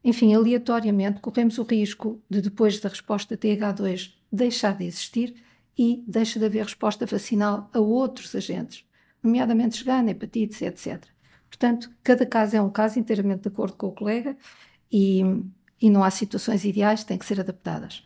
enfim, 0.03 0.35
aleatoriamente, 0.35 1.21
corremos 1.21 1.59
o 1.59 1.62
risco 1.62 2.23
de 2.29 2.41
depois 2.41 2.81
da 2.81 2.88
resposta 2.88 3.37
TH2 3.37 4.15
deixar 4.33 4.75
de 4.79 4.87
existir 4.87 5.35
e 5.77 6.03
deixa 6.09 6.38
de 6.38 6.47
haver 6.47 6.65
resposta 6.65 7.05
vacinal 7.05 7.69
a 7.75 7.81
outros 7.81 8.35
agentes, 8.35 8.83
nomeadamente 9.23 9.77
esgana, 9.77 10.11
hepatites, 10.11 10.62
etc. 10.62 11.05
Portanto, 11.51 11.91
cada 12.03 12.25
caso 12.25 12.57
é 12.57 12.62
um 12.62 12.71
caso 12.71 12.99
inteiramente 12.99 13.43
de 13.43 13.49
acordo 13.49 13.77
com 13.77 13.88
o 13.88 13.93
colega 13.93 14.38
e 14.91 15.23
e 15.83 15.90
não 15.90 16.05
há 16.05 16.11
situações 16.11 16.64
ideais, 16.64 17.03
têm 17.03 17.18
que 17.18 17.27
ser 17.27 17.40
adaptadas. 17.40 18.05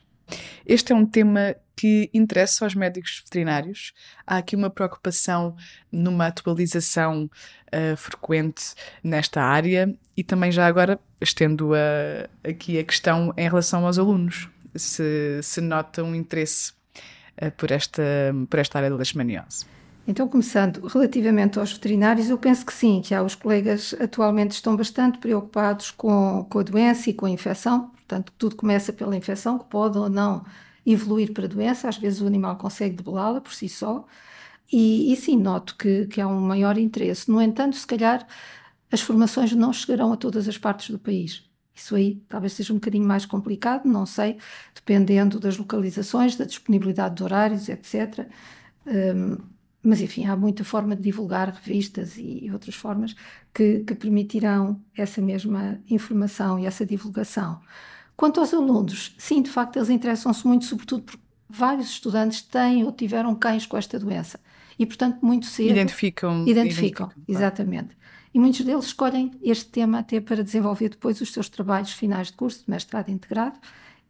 Este 0.64 0.92
é 0.92 0.96
um 0.96 1.06
tema 1.06 1.54
que 1.76 2.10
interessa 2.12 2.64
aos 2.64 2.74
médicos 2.74 3.22
veterinários. 3.22 3.92
Há 4.26 4.38
aqui 4.38 4.56
uma 4.56 4.70
preocupação 4.70 5.54
numa 5.92 6.26
atualização 6.26 7.30
uh, 7.66 7.96
frequente 7.96 8.74
nesta 9.04 9.42
área 9.42 9.94
e 10.16 10.24
também 10.24 10.50
já 10.50 10.66
agora 10.66 10.98
estendo 11.20 11.74
a, 11.74 12.48
aqui 12.48 12.78
a 12.78 12.84
questão 12.84 13.32
em 13.36 13.48
relação 13.48 13.86
aos 13.86 13.98
alunos. 13.98 14.48
Se, 14.74 15.40
se 15.42 15.60
nota 15.60 16.02
um 16.02 16.14
interesse 16.14 16.72
uh, 17.40 17.50
por, 17.56 17.70
esta, 17.70 18.02
por 18.50 18.58
esta 18.58 18.78
área 18.78 18.90
da 18.90 18.96
leishmaniose. 18.96 19.66
Então, 20.06 20.28
começando 20.28 20.86
relativamente 20.86 21.58
aos 21.58 21.72
veterinários, 21.72 22.30
eu 22.30 22.38
penso 22.38 22.64
que 22.64 22.72
sim, 22.72 23.00
que 23.02 23.12
há 23.14 23.22
os 23.22 23.34
colegas 23.34 23.92
atualmente 24.00 24.52
estão 24.52 24.76
bastante 24.76 25.18
preocupados 25.18 25.90
com, 25.90 26.46
com 26.48 26.58
a 26.60 26.62
doença 26.62 27.10
e 27.10 27.14
com 27.14 27.26
a 27.26 27.30
infecção. 27.30 27.90
Portanto, 27.90 28.32
tudo 28.38 28.54
começa 28.54 28.92
pela 28.92 29.16
infecção, 29.16 29.58
que 29.58 29.64
pode 29.64 29.98
ou 29.98 30.08
não 30.08 30.44
evoluir 30.86 31.32
para 31.32 31.46
a 31.46 31.48
doença. 31.48 31.88
Às 31.88 31.96
vezes 31.98 32.20
o 32.20 32.26
animal 32.26 32.56
consegue 32.56 32.94
debelá-la 32.96 33.40
por 33.40 33.52
si 33.52 33.68
só. 33.68 34.06
E, 34.72 35.12
e 35.12 35.16
sim, 35.16 35.36
noto 35.36 35.76
que, 35.76 36.06
que 36.06 36.20
há 36.20 36.28
um 36.28 36.40
maior 36.40 36.78
interesse. 36.78 37.30
No 37.30 37.42
entanto, 37.42 37.76
se 37.76 37.86
calhar 37.86 38.26
as 38.92 39.00
formações 39.00 39.52
não 39.52 39.72
chegarão 39.72 40.12
a 40.12 40.16
todas 40.16 40.48
as 40.48 40.56
partes 40.56 40.90
do 40.90 40.98
país. 41.00 41.44
Isso 41.74 41.94
aí 41.96 42.22
talvez 42.28 42.52
seja 42.54 42.72
um 42.72 42.76
bocadinho 42.76 43.06
mais 43.06 43.26
complicado, 43.26 43.86
não 43.86 44.06
sei, 44.06 44.38
dependendo 44.74 45.38
das 45.40 45.58
localizações, 45.58 46.36
da 46.36 46.44
disponibilidade 46.44 47.16
de 47.16 47.22
horários, 47.24 47.68
etc. 47.68 48.28
Um, 48.86 49.55
mas, 49.86 50.00
enfim, 50.00 50.26
há 50.26 50.36
muita 50.36 50.64
forma 50.64 50.96
de 50.96 51.02
divulgar 51.02 51.48
revistas 51.52 52.16
e 52.18 52.50
outras 52.52 52.74
formas 52.74 53.14
que, 53.54 53.80
que 53.80 53.94
permitirão 53.94 54.80
essa 54.96 55.22
mesma 55.22 55.80
informação 55.88 56.58
e 56.58 56.66
essa 56.66 56.84
divulgação. 56.84 57.60
Quanto 58.16 58.40
aos 58.40 58.52
alunos, 58.52 59.14
sim, 59.16 59.40
de 59.40 59.50
facto, 59.50 59.76
eles 59.76 59.88
interessam-se 59.88 60.46
muito, 60.46 60.64
sobretudo 60.64 61.04
porque 61.04 61.22
vários 61.48 61.88
estudantes 61.88 62.42
têm 62.42 62.82
ou 62.82 62.90
tiveram 62.90 63.34
cães 63.34 63.64
com 63.64 63.76
esta 63.76 63.98
doença. 63.98 64.40
E, 64.78 64.84
portanto, 64.84 65.24
muito 65.24 65.46
cedo. 65.46 65.70
Identificam. 65.70 66.46
Identificam, 66.46 67.06
identificam 67.06 67.10
exatamente. 67.28 67.96
E 68.34 68.38
muitos 68.38 68.62
deles 68.62 68.86
escolhem 68.86 69.30
este 69.40 69.66
tema 69.66 70.00
até 70.00 70.20
para 70.20 70.42
desenvolver 70.42 70.90
depois 70.90 71.20
os 71.20 71.32
seus 71.32 71.48
trabalhos 71.48 71.92
finais 71.92 72.26
de 72.26 72.34
curso, 72.34 72.64
de 72.64 72.70
mestrado 72.70 73.08
integrado, 73.08 73.58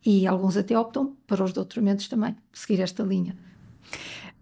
e 0.05 0.27
alguns 0.27 0.57
até 0.57 0.79
optam 0.79 1.15
para 1.27 1.45
os 1.45 1.53
doutoramentos 1.53 2.09
também, 2.09 2.35
seguir 2.53 2.81
esta 2.81 3.03
linha. 3.03 3.37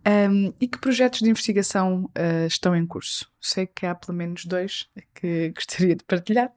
Um, 0.06 0.52
e 0.60 0.68
que 0.68 0.78
projetos 0.78 1.20
de 1.20 1.30
investigação 1.30 2.04
uh, 2.04 2.46
estão 2.46 2.76
em 2.76 2.86
curso? 2.86 3.26
Sei 3.40 3.66
que 3.66 3.86
há 3.86 3.94
pelo 3.94 4.16
menos 4.16 4.44
dois 4.44 4.86
que 5.14 5.50
gostaria 5.56 5.96
de 5.96 6.04
partilhar. 6.04 6.52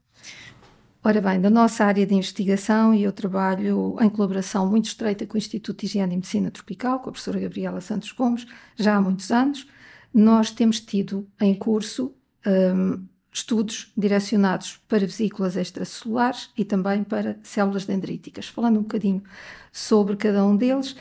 Ora 1.03 1.21
bem, 1.21 1.39
da 1.39 1.49
nossa 1.49 1.85
área 1.85 2.05
de 2.05 2.13
investigação, 2.13 2.93
e 2.93 3.03
eu 3.03 3.13
trabalho 3.13 3.95
em 4.01 4.09
colaboração 4.09 4.69
muito 4.69 4.85
estreita 4.85 5.25
com 5.25 5.35
o 5.35 5.37
Instituto 5.37 5.79
de 5.79 5.85
Higiene 5.85 6.13
e 6.13 6.17
Medicina 6.17 6.51
Tropical, 6.51 6.99
com 6.99 7.09
a 7.09 7.11
professora 7.13 7.39
Gabriela 7.39 7.79
Santos 7.79 8.11
Gomes, 8.11 8.45
já 8.75 8.97
há 8.97 9.01
muitos 9.01 9.31
anos, 9.31 9.65
nós 10.13 10.51
temos 10.51 10.81
tido 10.81 11.25
em 11.39 11.55
curso 11.55 12.13
um, 12.45 13.07
estudos 13.31 13.93
direcionados 13.95 14.81
para 14.87 14.99
vesículas 14.99 15.55
extracelulares 15.55 16.49
e 16.57 16.65
também 16.65 17.03
para 17.03 17.39
células 17.43 17.85
dendríticas. 17.85 18.47
Falando 18.47 18.79
um 18.79 18.81
bocadinho 18.81 19.23
sobre 19.71 20.15
cada 20.17 20.43
um 20.43 20.57
deles, 20.57 20.95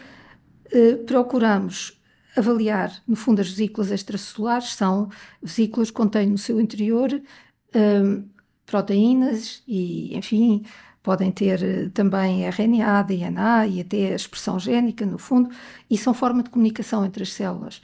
eh, 0.70 0.96
procuramos 0.96 1.95
avaliar, 2.36 2.92
no 3.08 3.16
fundo, 3.16 3.40
as 3.40 3.48
vesículas 3.48 3.90
extracelulares 3.90 4.74
são 4.74 5.08
vesículas 5.42 5.90
que 5.90 5.96
contêm 5.96 6.26
no 6.26 6.38
seu 6.38 6.60
interior 6.60 7.10
um, 7.74 8.24
proteínas 8.66 9.62
e, 9.66 10.16
enfim, 10.16 10.64
podem 11.02 11.30
ter 11.30 11.62
eh, 11.62 11.88
também 11.94 12.44
RNA, 12.48 13.02
DNA 13.02 13.66
e 13.68 13.80
até 13.80 14.12
expressão 14.12 14.58
génica, 14.58 15.06
no 15.06 15.18
fundo, 15.18 15.48
e 15.88 15.96
são 15.96 16.12
forma 16.12 16.42
de 16.42 16.50
comunicação 16.50 17.06
entre 17.06 17.22
as 17.22 17.32
células. 17.32 17.80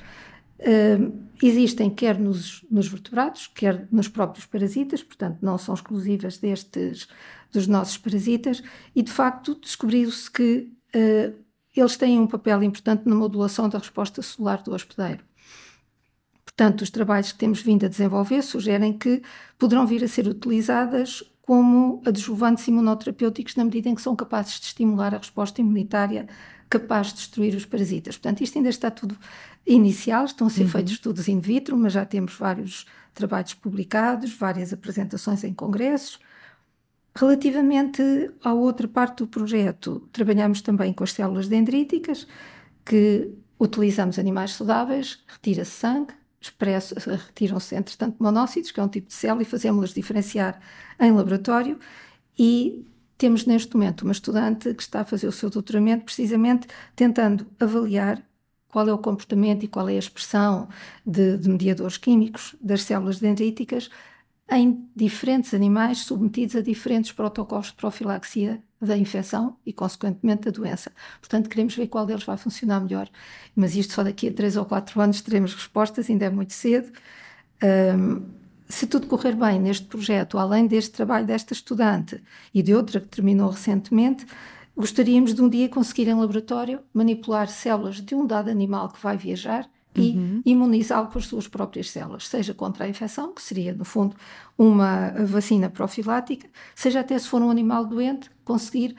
Uh, 0.59 1.13
existem 1.43 1.91
quer 1.91 2.19
nos, 2.19 2.65
nos, 2.71 2.87
vertebrados, 2.87 3.49
quer 3.49 3.87
nos 3.91 4.07
próprios 4.09 4.47
parasitas, 4.47 5.03
portanto, 5.03 5.39
não 5.43 5.59
são 5.59 5.75
exclusivas 5.75 6.39
destes, 6.39 7.09
dos 7.53 7.67
nossos 7.67 7.97
parasitas, 7.99 8.63
e 8.95 9.03
de 9.03 9.11
facto 9.11 9.57
descobriu-se 9.57 10.31
que 10.31 10.73
uh, 10.95 11.33
eles 11.81 11.97
têm 11.97 12.21
um 12.21 12.27
papel 12.27 12.63
importante 12.63 13.09
na 13.09 13.15
modulação 13.15 13.69
da 13.69 13.79
resposta 13.79 14.21
celular 14.23 14.63
do 14.63 14.75
hospedeiro. 14.75 15.25
Portanto, 16.45 16.83
os 16.83 16.91
trabalhos 16.91 17.33
que 17.33 17.39
temos 17.39 17.63
vindo 17.63 17.87
a 17.87 17.89
desenvolver 17.89 18.43
sugerem 18.43 18.93
que 18.93 19.23
poderão 19.59 19.87
vir 19.87 20.05
a 20.05 20.09
ser 20.09 20.27
utilizadas 20.27 21.23
como 21.41 22.03
adjuvantes 22.05 22.69
imunoterapêuticos 22.69 23.57
na 23.57 23.65
medida 23.65 23.89
em 23.89 23.95
que 23.95 24.03
são 24.03 24.15
capazes 24.15 24.61
de 24.61 24.67
estimular 24.67 25.15
a 25.15 25.19
resposta 25.19 25.61
imunitária 25.61 26.29
capaz 26.69 27.09
de 27.09 27.15
destruir 27.15 27.55
os 27.55 27.67
parasitas. 27.67 28.17
Portanto, 28.17 28.43
isto 28.43 28.57
ainda 28.57 28.71
está 28.71 28.91
tudo 28.91 29.17
inicial, 29.67 30.25
estão 30.25 30.47
a 30.47 30.51
ser 30.51 30.63
uhum. 30.63 30.69
feitos 30.69 30.93
estudos 30.93 31.29
in 31.29 31.39
vitro, 31.39 31.77
mas 31.77 31.93
já 31.93 32.05
temos 32.05 32.35
vários 32.35 32.87
trabalhos 33.13 33.53
publicados, 33.55 34.33
várias 34.33 34.73
apresentações 34.73 35.45
em 35.45 35.53
congressos. 35.53 36.19
Relativamente 37.15 38.03
à 38.43 38.55
outra 38.55 38.89
parte 38.89 39.19
do 39.19 39.27
projeto, 39.27 40.09
trabalhamos 40.13 40.63
também 40.63 40.93
com 40.93 41.05
as 41.05 41.13
células 41.13 41.47
dendríticas, 41.47 42.27
que 42.85 43.31
utilizamos 43.61 44.19
animais 44.19 44.53
saudáveis, 44.55 45.23
retira-se 45.27 45.71
sangue, 45.71 46.15
retiram-se, 47.27 47.75
entretanto, 47.77 48.17
monócitos, 48.19 48.71
que 48.71 48.81
é 48.81 48.83
um 48.83 48.89
tipo 48.89 49.09
de 49.09 49.15
célula, 49.15 49.43
e 49.43 49.45
fazemos-las 49.45 49.95
diferenciar 49.95 50.61
em 50.99 51.13
laboratório. 51.13 51.79
E 52.39 52.87
temos 53.17 53.47
neste 53.47 53.75
momento 53.75 54.03
uma 54.03 54.13
estudante 54.13 54.75
que 54.75 54.83
está 54.83 55.03
a 55.03 55.05
fazer 55.05 55.29
o 55.29 55.33
seu 55.33 55.49
doutoramento 55.49 56.05
precisamente 56.05 56.67
tentando 56.97 57.47
avaliar 57.61 58.21
qual 58.69 58.89
é 58.89 58.93
o 58.93 58.99
comportamento 58.99 59.65
e 59.65 59.69
qual 59.69 59.89
é 59.89 59.95
a 59.95 59.99
expressão 59.99 60.69
de, 61.07 61.37
de 61.37 61.49
mediadores 61.49 61.99
químicos 61.99 62.57
das 62.61 62.83
células 62.83 63.21
dendríticas 63.21 63.91
em 64.59 64.89
diferentes 64.95 65.55
animais 65.55 65.99
submetidos 65.99 66.57
a 66.57 66.61
diferentes 66.61 67.13
protocolos 67.13 67.69
de 67.69 67.75
profilaxia 67.75 68.63
da 68.81 68.97
infecção 68.97 69.57
e, 69.65 69.73
consequentemente, 69.73 70.43
da 70.43 70.51
doença. 70.51 70.91
Portanto, 71.21 71.49
queremos 71.49 71.75
ver 71.75 71.87
qual 71.87 72.05
deles 72.05 72.25
vai 72.25 72.37
funcionar 72.37 72.81
melhor. 72.81 73.09
Mas 73.55 73.77
isto 73.77 73.93
só 73.93 74.03
daqui 74.03 74.29
a 74.29 74.33
três 74.33 74.57
ou 74.57 74.65
quatro 74.65 75.01
anos 75.01 75.21
teremos 75.21 75.55
respostas, 75.55 76.11
ainda 76.11 76.27
é 76.27 76.31
muito 76.31 76.53
cedo. 76.53 76.93
Um, 77.63 78.23
se 78.69 78.87
tudo 78.87 79.07
correr 79.07 79.35
bem 79.35 79.61
neste 79.61 79.87
projeto, 79.87 80.39
além 80.39 80.67
deste 80.67 80.93
trabalho 80.93 81.27
desta 81.27 81.53
estudante 81.53 82.23
e 82.53 82.63
de 82.63 82.75
outra 82.75 83.01
que 83.01 83.09
terminou 83.09 83.51
recentemente, 83.51 84.27
gostaríamos 84.77 85.35
de 85.35 85.43
um 85.43 85.49
dia 85.49 85.69
conseguir 85.69 86.09
em 86.09 86.15
laboratório 86.15 86.81
manipular 86.93 87.49
células 87.49 88.01
de 88.01 88.15
um 88.15 88.27
dado 88.27 88.51
animal 88.51 88.89
que 88.89 89.01
vai 89.03 89.17
viajar 89.17 89.69
e 89.95 90.17
uhum. 90.17 90.43
imunizá-lo 90.45 91.09
com 91.09 91.19
as 91.19 91.27
suas 91.27 91.47
próprias 91.47 91.91
células, 91.91 92.27
seja 92.27 92.55
contra 92.55 92.85
a 92.85 92.89
infecção, 92.89 93.33
que 93.35 93.43
seria, 93.43 93.75
no 93.75 93.85
fundo, 93.85 94.17
uma 94.57 95.11
vacina 95.27 95.69
profilática, 95.69 96.49
seja 96.75 97.01
até 97.01 97.19
se 97.19 97.29
for 97.29 97.43
um 97.43 97.51
animal 97.51 97.85
doente, 97.85 98.31
conseguir, 98.45 98.97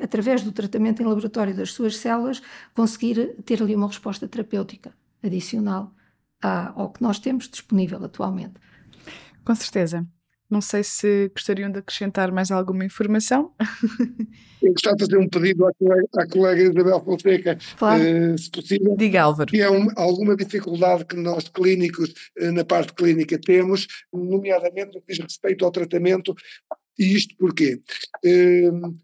através 0.00 0.42
do 0.42 0.52
tratamento 0.52 1.02
em 1.02 1.06
laboratório 1.06 1.54
das 1.54 1.72
suas 1.72 1.96
células, 1.96 2.40
conseguir 2.74 3.34
ter 3.44 3.62
ali 3.62 3.74
uma 3.74 3.86
resposta 3.86 4.26
terapêutica 4.26 4.94
adicional 5.22 5.92
ao 6.40 6.90
que 6.90 7.02
nós 7.02 7.18
temos 7.18 7.48
disponível 7.48 8.02
atualmente. 8.04 8.54
Com 9.44 9.54
certeza. 9.54 10.06
Não 10.50 10.60
sei 10.60 10.84
se 10.84 11.28
gostariam 11.34 11.70
de 11.70 11.78
acrescentar 11.78 12.30
mais 12.30 12.50
alguma 12.50 12.84
informação. 12.84 13.52
Eu 14.62 14.72
gostava 14.72 14.96
de 14.96 15.04
fazer 15.04 15.18
um 15.18 15.28
pedido 15.28 15.66
à 15.66 15.74
colega, 15.74 16.08
à 16.16 16.26
colega 16.26 16.62
Isabel 16.62 17.04
Fonseca, 17.04 17.58
claro. 17.76 18.02
uh, 18.02 18.38
se 18.38 18.50
possível. 18.50 18.96
Diga, 18.96 19.22
Álvaro. 19.22 19.50
Que 19.50 19.60
é 19.60 19.70
um, 19.70 19.88
alguma 19.96 20.34
dificuldade 20.34 21.04
que 21.04 21.16
nós 21.16 21.48
clínicos, 21.48 22.10
uh, 22.40 22.52
na 22.52 22.64
parte 22.64 22.94
clínica, 22.94 23.38
temos, 23.38 23.86
nomeadamente 24.12 24.94
no 24.94 25.02
que 25.02 25.12
diz 25.12 25.18
respeito 25.18 25.64
ao 25.64 25.70
tratamento. 25.70 26.34
E 26.98 27.14
isto 27.14 27.36
porquê? 27.36 27.80
Uh, 28.24 28.96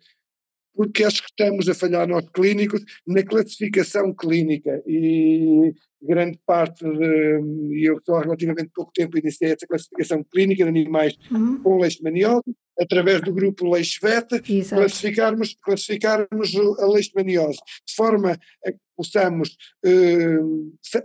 porque 0.75 1.05
acho 1.05 1.23
que 1.23 1.29
estamos 1.31 1.69
a 1.69 1.75
falhar 1.75 2.09
nós 2.09 2.25
clínicos 2.33 2.83
na 3.07 3.23
classificação 3.23 4.15
clínica 4.15 4.83
e 4.87 5.75
grande 6.03 6.39
parte, 6.47 6.85
de, 6.85 7.41
e 7.73 7.89
eu 7.89 8.01
só 8.05 8.17
há 8.17 8.23
relativamente 8.23 8.71
pouco 8.75 8.93
tempo 8.93 9.19
iniciei 9.19 9.53
essa 9.53 9.67
classificação 9.67 10.25
clínica 10.25 10.65
de 10.65 10.71
animais 10.71 11.17
uhum. 11.31 11.63
com 11.63 11.79
leishmaniose, 11.79 12.55
através 12.81 13.21
do 13.21 13.33
grupo 13.33 13.71
Leishvet, 13.71 14.27
classificarmos, 14.69 15.55
classificarmos 15.63 16.55
a 16.79 16.87
leishmaniose, 16.87 17.59
de 17.87 17.95
forma 17.95 18.39
a 18.65 18.73
que 18.73 18.79
possamos, 18.97 19.57
eh, 19.85 20.39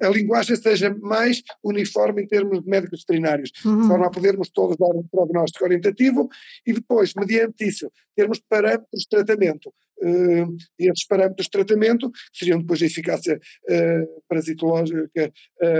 a 0.01 0.09
linguagem 0.09 0.55
seja 0.55 0.95
mais 1.01 1.41
uniforme 1.63 2.23
em 2.23 2.27
termos 2.27 2.61
de 2.61 2.69
médicos 2.69 3.01
veterinários, 3.01 3.51
uhum. 3.65 3.81
de 3.81 3.87
forma 3.87 4.07
a 4.07 4.09
podermos 4.09 4.49
todos 4.49 4.77
dar 4.77 4.87
um 4.87 5.03
prognóstico 5.03 5.65
orientativo 5.65 6.29
e 6.65 6.73
depois, 6.73 7.13
mediante 7.15 7.65
isso, 7.65 7.91
termos 8.15 8.41
parâmetros 8.49 9.01
de 9.01 9.09
tratamento. 9.09 9.73
Uh, 10.01 10.57
esses 10.77 11.07
parâmetros 11.07 11.45
de 11.45 11.51
tratamento 11.51 12.11
seriam 12.33 12.59
depois 12.59 12.81
a 12.81 12.85
eficácia 12.85 13.39
uh, 13.69 14.23
parasitológica 14.27 15.31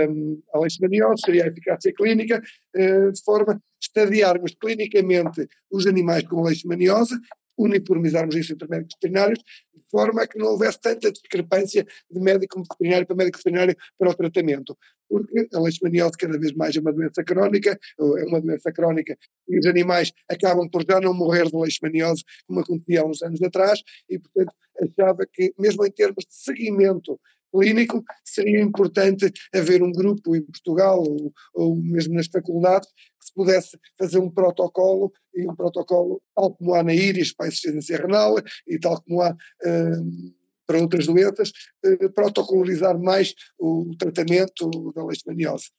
um, 0.08 0.42
a 0.54 0.58
leishmaniose, 0.58 1.22
seria 1.24 1.44
a 1.44 1.48
eficácia 1.48 1.92
clínica, 1.92 2.42
uh, 2.76 3.12
de 3.12 3.22
forma 3.22 3.54
a 3.54 3.60
estadiarmos 3.80 4.54
clinicamente 4.58 5.46
os 5.70 5.86
animais 5.86 6.26
com 6.26 6.42
leishmaniose 6.42 7.14
uniformizarmos 7.58 8.34
isso 8.36 8.52
entre 8.52 8.68
médicos 8.68 8.94
veterinários, 8.94 9.38
de 9.38 9.82
forma 9.90 10.22
a 10.22 10.26
que 10.26 10.38
não 10.38 10.48
houvesse 10.48 10.80
tanta 10.80 11.10
discrepância 11.10 11.86
de 12.10 12.20
médico 12.20 12.62
veterinário 12.62 13.06
para 13.06 13.16
médico 13.16 13.38
veterinário 13.38 13.76
para 13.98 14.10
o 14.10 14.14
tratamento. 14.14 14.76
Porque 15.08 15.48
a 15.54 15.60
leishmaniose 15.60 16.16
cada 16.18 16.38
vez 16.38 16.52
mais 16.52 16.76
é 16.76 16.80
uma 16.80 16.92
doença 16.92 17.22
crónica, 17.22 17.78
é 17.98 18.24
uma 18.24 18.40
doença 18.40 18.72
crónica, 18.72 19.16
e 19.48 19.58
os 19.58 19.66
animais 19.66 20.12
acabam 20.28 20.68
por 20.68 20.84
já 20.84 21.00
não 21.00 21.14
morrer 21.14 21.46
de 21.48 21.56
leishmaniose 21.56 22.24
como 22.46 22.60
acontecia 22.60 23.02
há 23.02 23.04
uns 23.04 23.22
anos 23.22 23.40
atrás, 23.42 23.82
e 24.08 24.18
portanto 24.18 24.52
achava 24.80 25.26
que, 25.32 25.54
mesmo 25.58 25.86
em 25.86 25.90
termos 25.90 26.24
de 26.24 26.34
seguimento 26.34 27.18
clínico, 27.52 28.04
seria 28.24 28.60
importante 28.60 29.32
haver 29.54 29.82
um 29.82 29.92
grupo 29.92 30.36
em 30.36 30.42
Portugal 30.42 31.02
ou, 31.02 31.32
ou 31.54 31.76
mesmo 31.76 32.14
nas 32.14 32.26
faculdades 32.26 32.88
que 32.88 33.26
se 33.26 33.34
pudesse 33.34 33.78
fazer 33.98 34.18
um 34.18 34.30
protocolo 34.30 35.12
e 35.34 35.48
um 35.48 35.54
protocolo 35.54 36.22
tal 36.34 36.54
como 36.54 36.74
há 36.74 36.82
na 36.82 36.94
íris 36.94 37.34
para 37.34 37.46
a 37.46 37.48
insuficiência 37.48 37.98
renal 37.98 38.36
e 38.66 38.78
tal 38.78 39.00
como 39.02 39.22
há 39.22 39.30
uh, 39.30 40.34
para 40.66 40.80
outras 40.80 41.06
doenças, 41.06 41.52
uh, 41.84 42.12
protocolarizar 42.12 42.98
mais 42.98 43.34
o 43.58 43.94
tratamento 43.98 44.92
da 44.94 45.04
leishmaniose. 45.04 45.70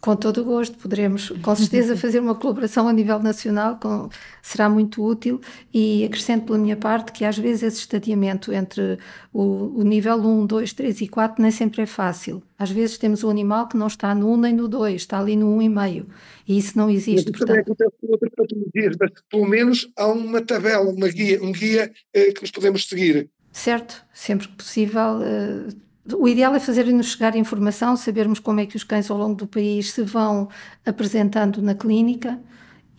Com 0.00 0.14
todo 0.14 0.42
o 0.42 0.44
gosto, 0.44 0.78
poderemos 0.78 1.30
com 1.42 1.56
certeza 1.56 1.96
fazer 1.98 2.20
uma 2.20 2.34
colaboração 2.34 2.86
a 2.88 2.92
nível 2.92 3.18
nacional, 3.18 3.78
com, 3.80 4.08
será 4.42 4.68
muito 4.68 5.04
útil 5.04 5.40
e 5.74 6.04
acrescento 6.04 6.46
pela 6.46 6.58
minha 6.58 6.76
parte 6.76 7.12
que 7.12 7.24
às 7.24 7.36
vezes 7.36 7.62
esse 7.64 7.78
estadiamento 7.80 8.52
entre 8.52 8.98
o, 9.32 9.80
o, 9.80 9.82
nível 9.82 10.16
1, 10.16 10.46
2, 10.46 10.72
3 10.72 11.00
e 11.00 11.08
4 11.08 11.42
nem 11.42 11.50
sempre 11.50 11.82
é 11.82 11.86
fácil. 11.86 12.42
Às 12.58 12.70
vezes 12.70 12.96
temos 12.98 13.24
um 13.24 13.30
animal 13.30 13.68
que 13.68 13.76
não 13.76 13.86
está 13.86 14.14
no 14.14 14.32
1 14.32 14.36
nem 14.36 14.54
no 14.54 14.68
2, 14.68 14.94
está 14.94 15.18
ali 15.18 15.36
no 15.36 15.58
1,5 15.58 16.06
e 16.46 16.58
isso 16.58 16.78
não 16.78 16.88
existe. 16.88 17.30
Mas 17.30 17.40
também 17.40 17.60
acontece 17.60 17.92
com 18.00 18.06
outras 18.12 18.32
patologias, 18.36 18.96
mas 19.00 19.10
pelo 19.28 19.46
menos 19.46 19.90
há 19.96 20.06
uma 20.06 20.40
tabela, 20.40 20.88
uma 20.90 21.08
guia, 21.08 21.42
um 21.42 21.52
guia 21.52 21.92
eh, 22.14 22.32
que 22.32 22.42
nos 22.42 22.50
podemos 22.50 22.86
seguir. 22.86 23.28
Certo, 23.52 24.04
sempre 24.12 24.46
que 24.48 24.54
possível. 24.54 25.20
Eh, 25.22 25.87
o 26.14 26.28
ideal 26.28 26.54
é 26.54 26.60
fazer-nos 26.60 27.12
chegar 27.12 27.36
informação, 27.36 27.96
sabermos 27.96 28.38
como 28.38 28.60
é 28.60 28.66
que 28.66 28.76
os 28.76 28.84
cães 28.84 29.10
ao 29.10 29.18
longo 29.18 29.34
do 29.34 29.46
país 29.46 29.92
se 29.92 30.02
vão 30.02 30.48
apresentando 30.84 31.60
na 31.60 31.74
clínica 31.74 32.40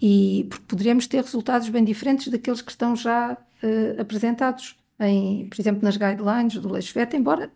e 0.02 0.50
poderíamos 0.68 1.08
ter 1.08 1.22
resultados 1.24 1.70
bem 1.70 1.84
diferentes 1.84 2.28
daqueles 2.28 2.62
que 2.62 2.72
estão 2.72 2.96
já 2.96 3.34
uh, 3.34 4.02
apresentados, 4.02 4.78
em, 5.00 5.48
por 5.50 5.60
exemplo, 5.60 5.84
nas 5.84 5.98
guidelines 5.98 6.56
do 6.56 6.72
Leixvet, 6.72 7.16
embora 7.16 7.52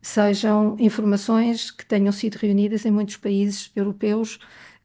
sejam 0.00 0.76
informações 0.78 1.70
que 1.70 1.86
tenham 1.86 2.12
sido 2.12 2.34
reunidas 2.36 2.84
em 2.84 2.90
muitos 2.90 3.16
países 3.16 3.70
europeus 3.76 4.38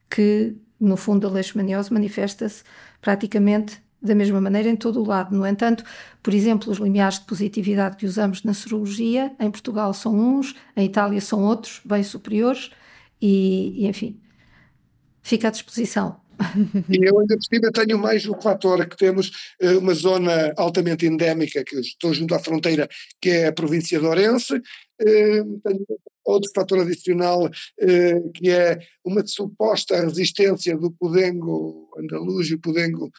que, 0.10 0.56
no 0.80 0.96
fundo, 0.96 1.28
a 1.28 1.30
leishmaniose 1.30 1.92
manifesta-se 1.92 2.64
praticamente 3.02 3.82
da 4.02 4.14
mesma 4.14 4.40
maneira 4.40 4.70
em 4.70 4.76
todo 4.76 5.02
o 5.02 5.06
lado. 5.06 5.36
No 5.36 5.46
entanto, 5.46 5.84
por 6.22 6.34
exemplo, 6.34 6.72
os 6.72 6.78
limiares 6.78 7.20
de 7.20 7.26
positividade 7.26 7.98
que 7.98 8.06
usamos 8.06 8.44
na 8.44 8.54
serologia, 8.54 9.32
em 9.40 9.50
Portugal 9.50 9.94
são 9.94 10.14
uns, 10.16 10.56
em 10.76 10.86
Itália 10.86 11.20
são 11.22 11.44
outros, 11.44 11.82
bem 11.84 12.04
superiores, 12.04 12.70
e, 13.22 13.84
e 13.84 13.88
enfim, 13.88 14.20
fica 15.22 15.48
à 15.48 15.52
disposição. 15.52 16.20
E 16.90 17.04
eu 17.04 17.20
ainda 17.20 17.36
por 17.36 17.44
cima 17.44 17.72
tenho 17.72 17.98
mais 17.98 18.28
o 18.28 18.40
fator 18.40 18.86
que 18.88 18.96
temos 18.96 19.32
uh, 19.62 19.80
uma 19.80 19.94
zona 19.94 20.54
altamente 20.56 21.06
endémica, 21.06 21.64
que 21.64 21.80
estou 21.80 22.14
junto 22.14 22.36
à 22.36 22.40
fronteira, 22.40 22.88
que 23.20 23.30
é 23.30 23.48
a 23.48 23.54
província 23.54 24.00
de 24.00 24.06
Orense. 24.06 24.54
Uh, 24.54 25.60
tenho 25.64 25.86
outro 26.28 26.52
fator 26.54 26.80
adicional, 26.80 27.46
uh, 27.46 28.32
que 28.34 28.50
é 28.50 28.78
uma 29.04 29.26
suposta 29.26 30.02
resistência 30.02 30.78
do 30.78 30.92
podengo 30.92 31.90
andaluz 31.98 32.50
e 32.50 32.56
o 32.56 32.60
podengo 32.60 33.10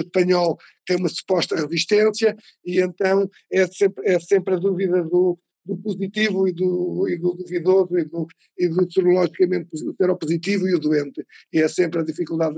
espanhol, 0.00 0.58
tem 0.84 0.96
uma 0.96 1.08
suposta 1.08 1.56
resistência, 1.56 2.36
e 2.64 2.80
então 2.80 3.28
é 3.52 3.66
sempre, 3.66 4.08
é 4.08 4.18
sempre 4.18 4.54
a 4.54 4.58
dúvida 4.58 5.02
do, 5.04 5.38
do 5.64 5.76
positivo 5.78 6.48
e 6.48 6.52
do, 6.52 7.08
e 7.08 7.16
do 7.16 7.34
duvidoso 7.34 7.98
e 7.98 8.04
do, 8.04 8.26
e 8.58 8.68
do 8.68 8.92
serologicamente 8.92 9.68
seropositivo 9.96 10.68
e 10.68 10.74
o 10.74 10.78
doente. 10.78 11.24
E 11.52 11.60
é 11.60 11.68
sempre 11.68 12.00
a 12.00 12.04
dificuldade. 12.04 12.56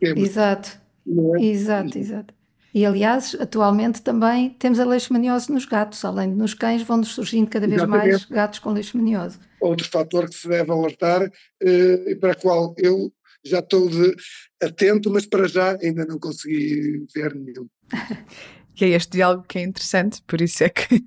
Exato, 0.00 0.80
é? 1.38 1.44
exato, 1.44 1.98
exato. 1.98 2.34
E 2.74 2.84
aliás, 2.84 3.36
atualmente 3.38 4.02
também 4.02 4.50
temos 4.50 4.80
a 4.80 4.84
leishmaniose 4.84 5.52
nos 5.52 5.64
gatos, 5.64 6.04
além 6.04 6.30
de 6.30 6.36
nos 6.36 6.54
cães, 6.54 6.82
vão-nos 6.82 7.10
surgindo 7.14 7.48
cada 7.48 7.68
vez 7.68 7.80
Exatamente. 7.80 8.10
mais 8.10 8.24
gatos 8.24 8.58
com 8.58 8.72
leishmaniose. 8.72 9.38
Outro 9.60 9.88
fator 9.88 10.28
que 10.28 10.34
se 10.34 10.48
deve 10.48 10.72
alertar 10.72 11.22
eh, 11.62 12.04
e 12.10 12.16
para 12.16 12.32
o 12.32 12.36
qual 12.36 12.74
eu 12.76 13.12
já 13.44 13.60
estou 13.60 13.88
de, 13.88 14.16
atento, 14.60 15.08
mas 15.08 15.24
para 15.24 15.46
já 15.46 15.78
ainda 15.80 16.04
não 16.04 16.18
consegui 16.18 17.06
ver 17.14 17.34
nenhum. 17.34 17.68
E 18.76 18.86
é 18.86 18.88
este 18.88 19.12
diálogo 19.12 19.44
que 19.48 19.56
é 19.56 19.62
interessante, 19.62 20.20
por 20.26 20.40
isso 20.40 20.64
é 20.64 20.68
que 20.68 21.00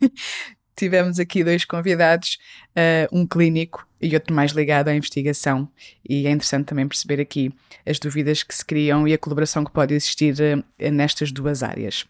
tivemos 0.78 1.20
aqui 1.20 1.44
dois 1.44 1.66
convidados, 1.66 2.38
uh, 2.72 3.18
um 3.18 3.26
clínico 3.26 3.86
e 4.00 4.14
outro 4.14 4.34
mais 4.34 4.52
ligado 4.52 4.88
à 4.90 4.96
investigação. 4.96 5.68
E 6.08 6.28
é 6.28 6.32
interessante 6.32 6.68
também 6.68 6.88
perceber 6.88 7.20
aqui 7.20 7.52
as 7.86 8.00
dúvidas 8.00 8.44
que 8.44 8.54
se 8.54 8.64
criam 8.64 9.08
e 9.08 9.14
a 9.14 9.18
colaboração 9.18 9.66
que 9.66 9.72
pode 9.72 9.94
existir 9.94 10.36
uh, 10.36 10.92
nestas 10.92 11.32
duas 11.32 11.64
áreas. 11.64 12.06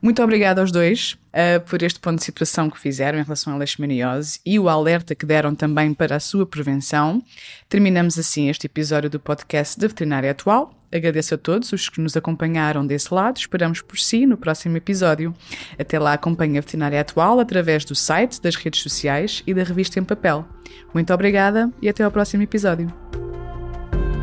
Muito 0.00 0.22
obrigada 0.22 0.60
aos 0.60 0.70
dois 0.70 1.18
uh, 1.34 1.60
por 1.66 1.82
este 1.82 1.98
ponto 1.98 2.18
de 2.18 2.24
situação 2.24 2.70
que 2.70 2.78
fizeram 2.78 3.18
em 3.18 3.22
relação 3.22 3.52
à 3.52 3.56
leishmaniose 3.56 4.40
e 4.46 4.58
o 4.58 4.68
alerta 4.68 5.14
que 5.14 5.26
deram 5.26 5.54
também 5.54 5.92
para 5.92 6.16
a 6.16 6.20
sua 6.20 6.46
prevenção. 6.46 7.22
Terminamos 7.68 8.18
assim 8.18 8.48
este 8.48 8.66
episódio 8.66 9.10
do 9.10 9.18
podcast 9.18 9.78
da 9.78 9.88
Veterinária 9.88 10.30
Atual. 10.30 10.81
Agradeço 10.92 11.34
a 11.34 11.38
todos 11.38 11.72
os 11.72 11.88
que 11.88 12.00
nos 12.00 12.16
acompanharam 12.16 12.86
desse 12.86 13.12
lado. 13.12 13.38
Esperamos 13.38 13.80
por 13.80 13.98
si 13.98 14.26
no 14.26 14.36
próximo 14.36 14.76
episódio. 14.76 15.34
Até 15.78 15.98
lá, 15.98 16.12
acompanhe 16.12 16.58
a 16.58 16.60
Veterinária 16.60 17.00
Atual 17.00 17.40
através 17.40 17.84
do 17.84 17.94
site, 17.94 18.40
das 18.40 18.56
redes 18.56 18.82
sociais 18.82 19.42
e 19.46 19.54
da 19.54 19.62
revista 19.62 19.98
em 19.98 20.04
papel. 20.04 20.46
Muito 20.92 21.12
obrigada 21.12 21.70
e 21.80 21.88
até 21.88 22.04
ao 22.04 22.10
próximo 22.10 22.42
episódio. 22.42 22.92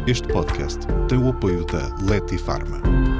Este 0.08 0.28
podcast 0.28 0.80
tem 1.08 1.18
o 1.20 1.30
apoio 1.30 1.66
da 1.66 1.96
Leti 2.04 2.38
Pharma. 2.38 3.19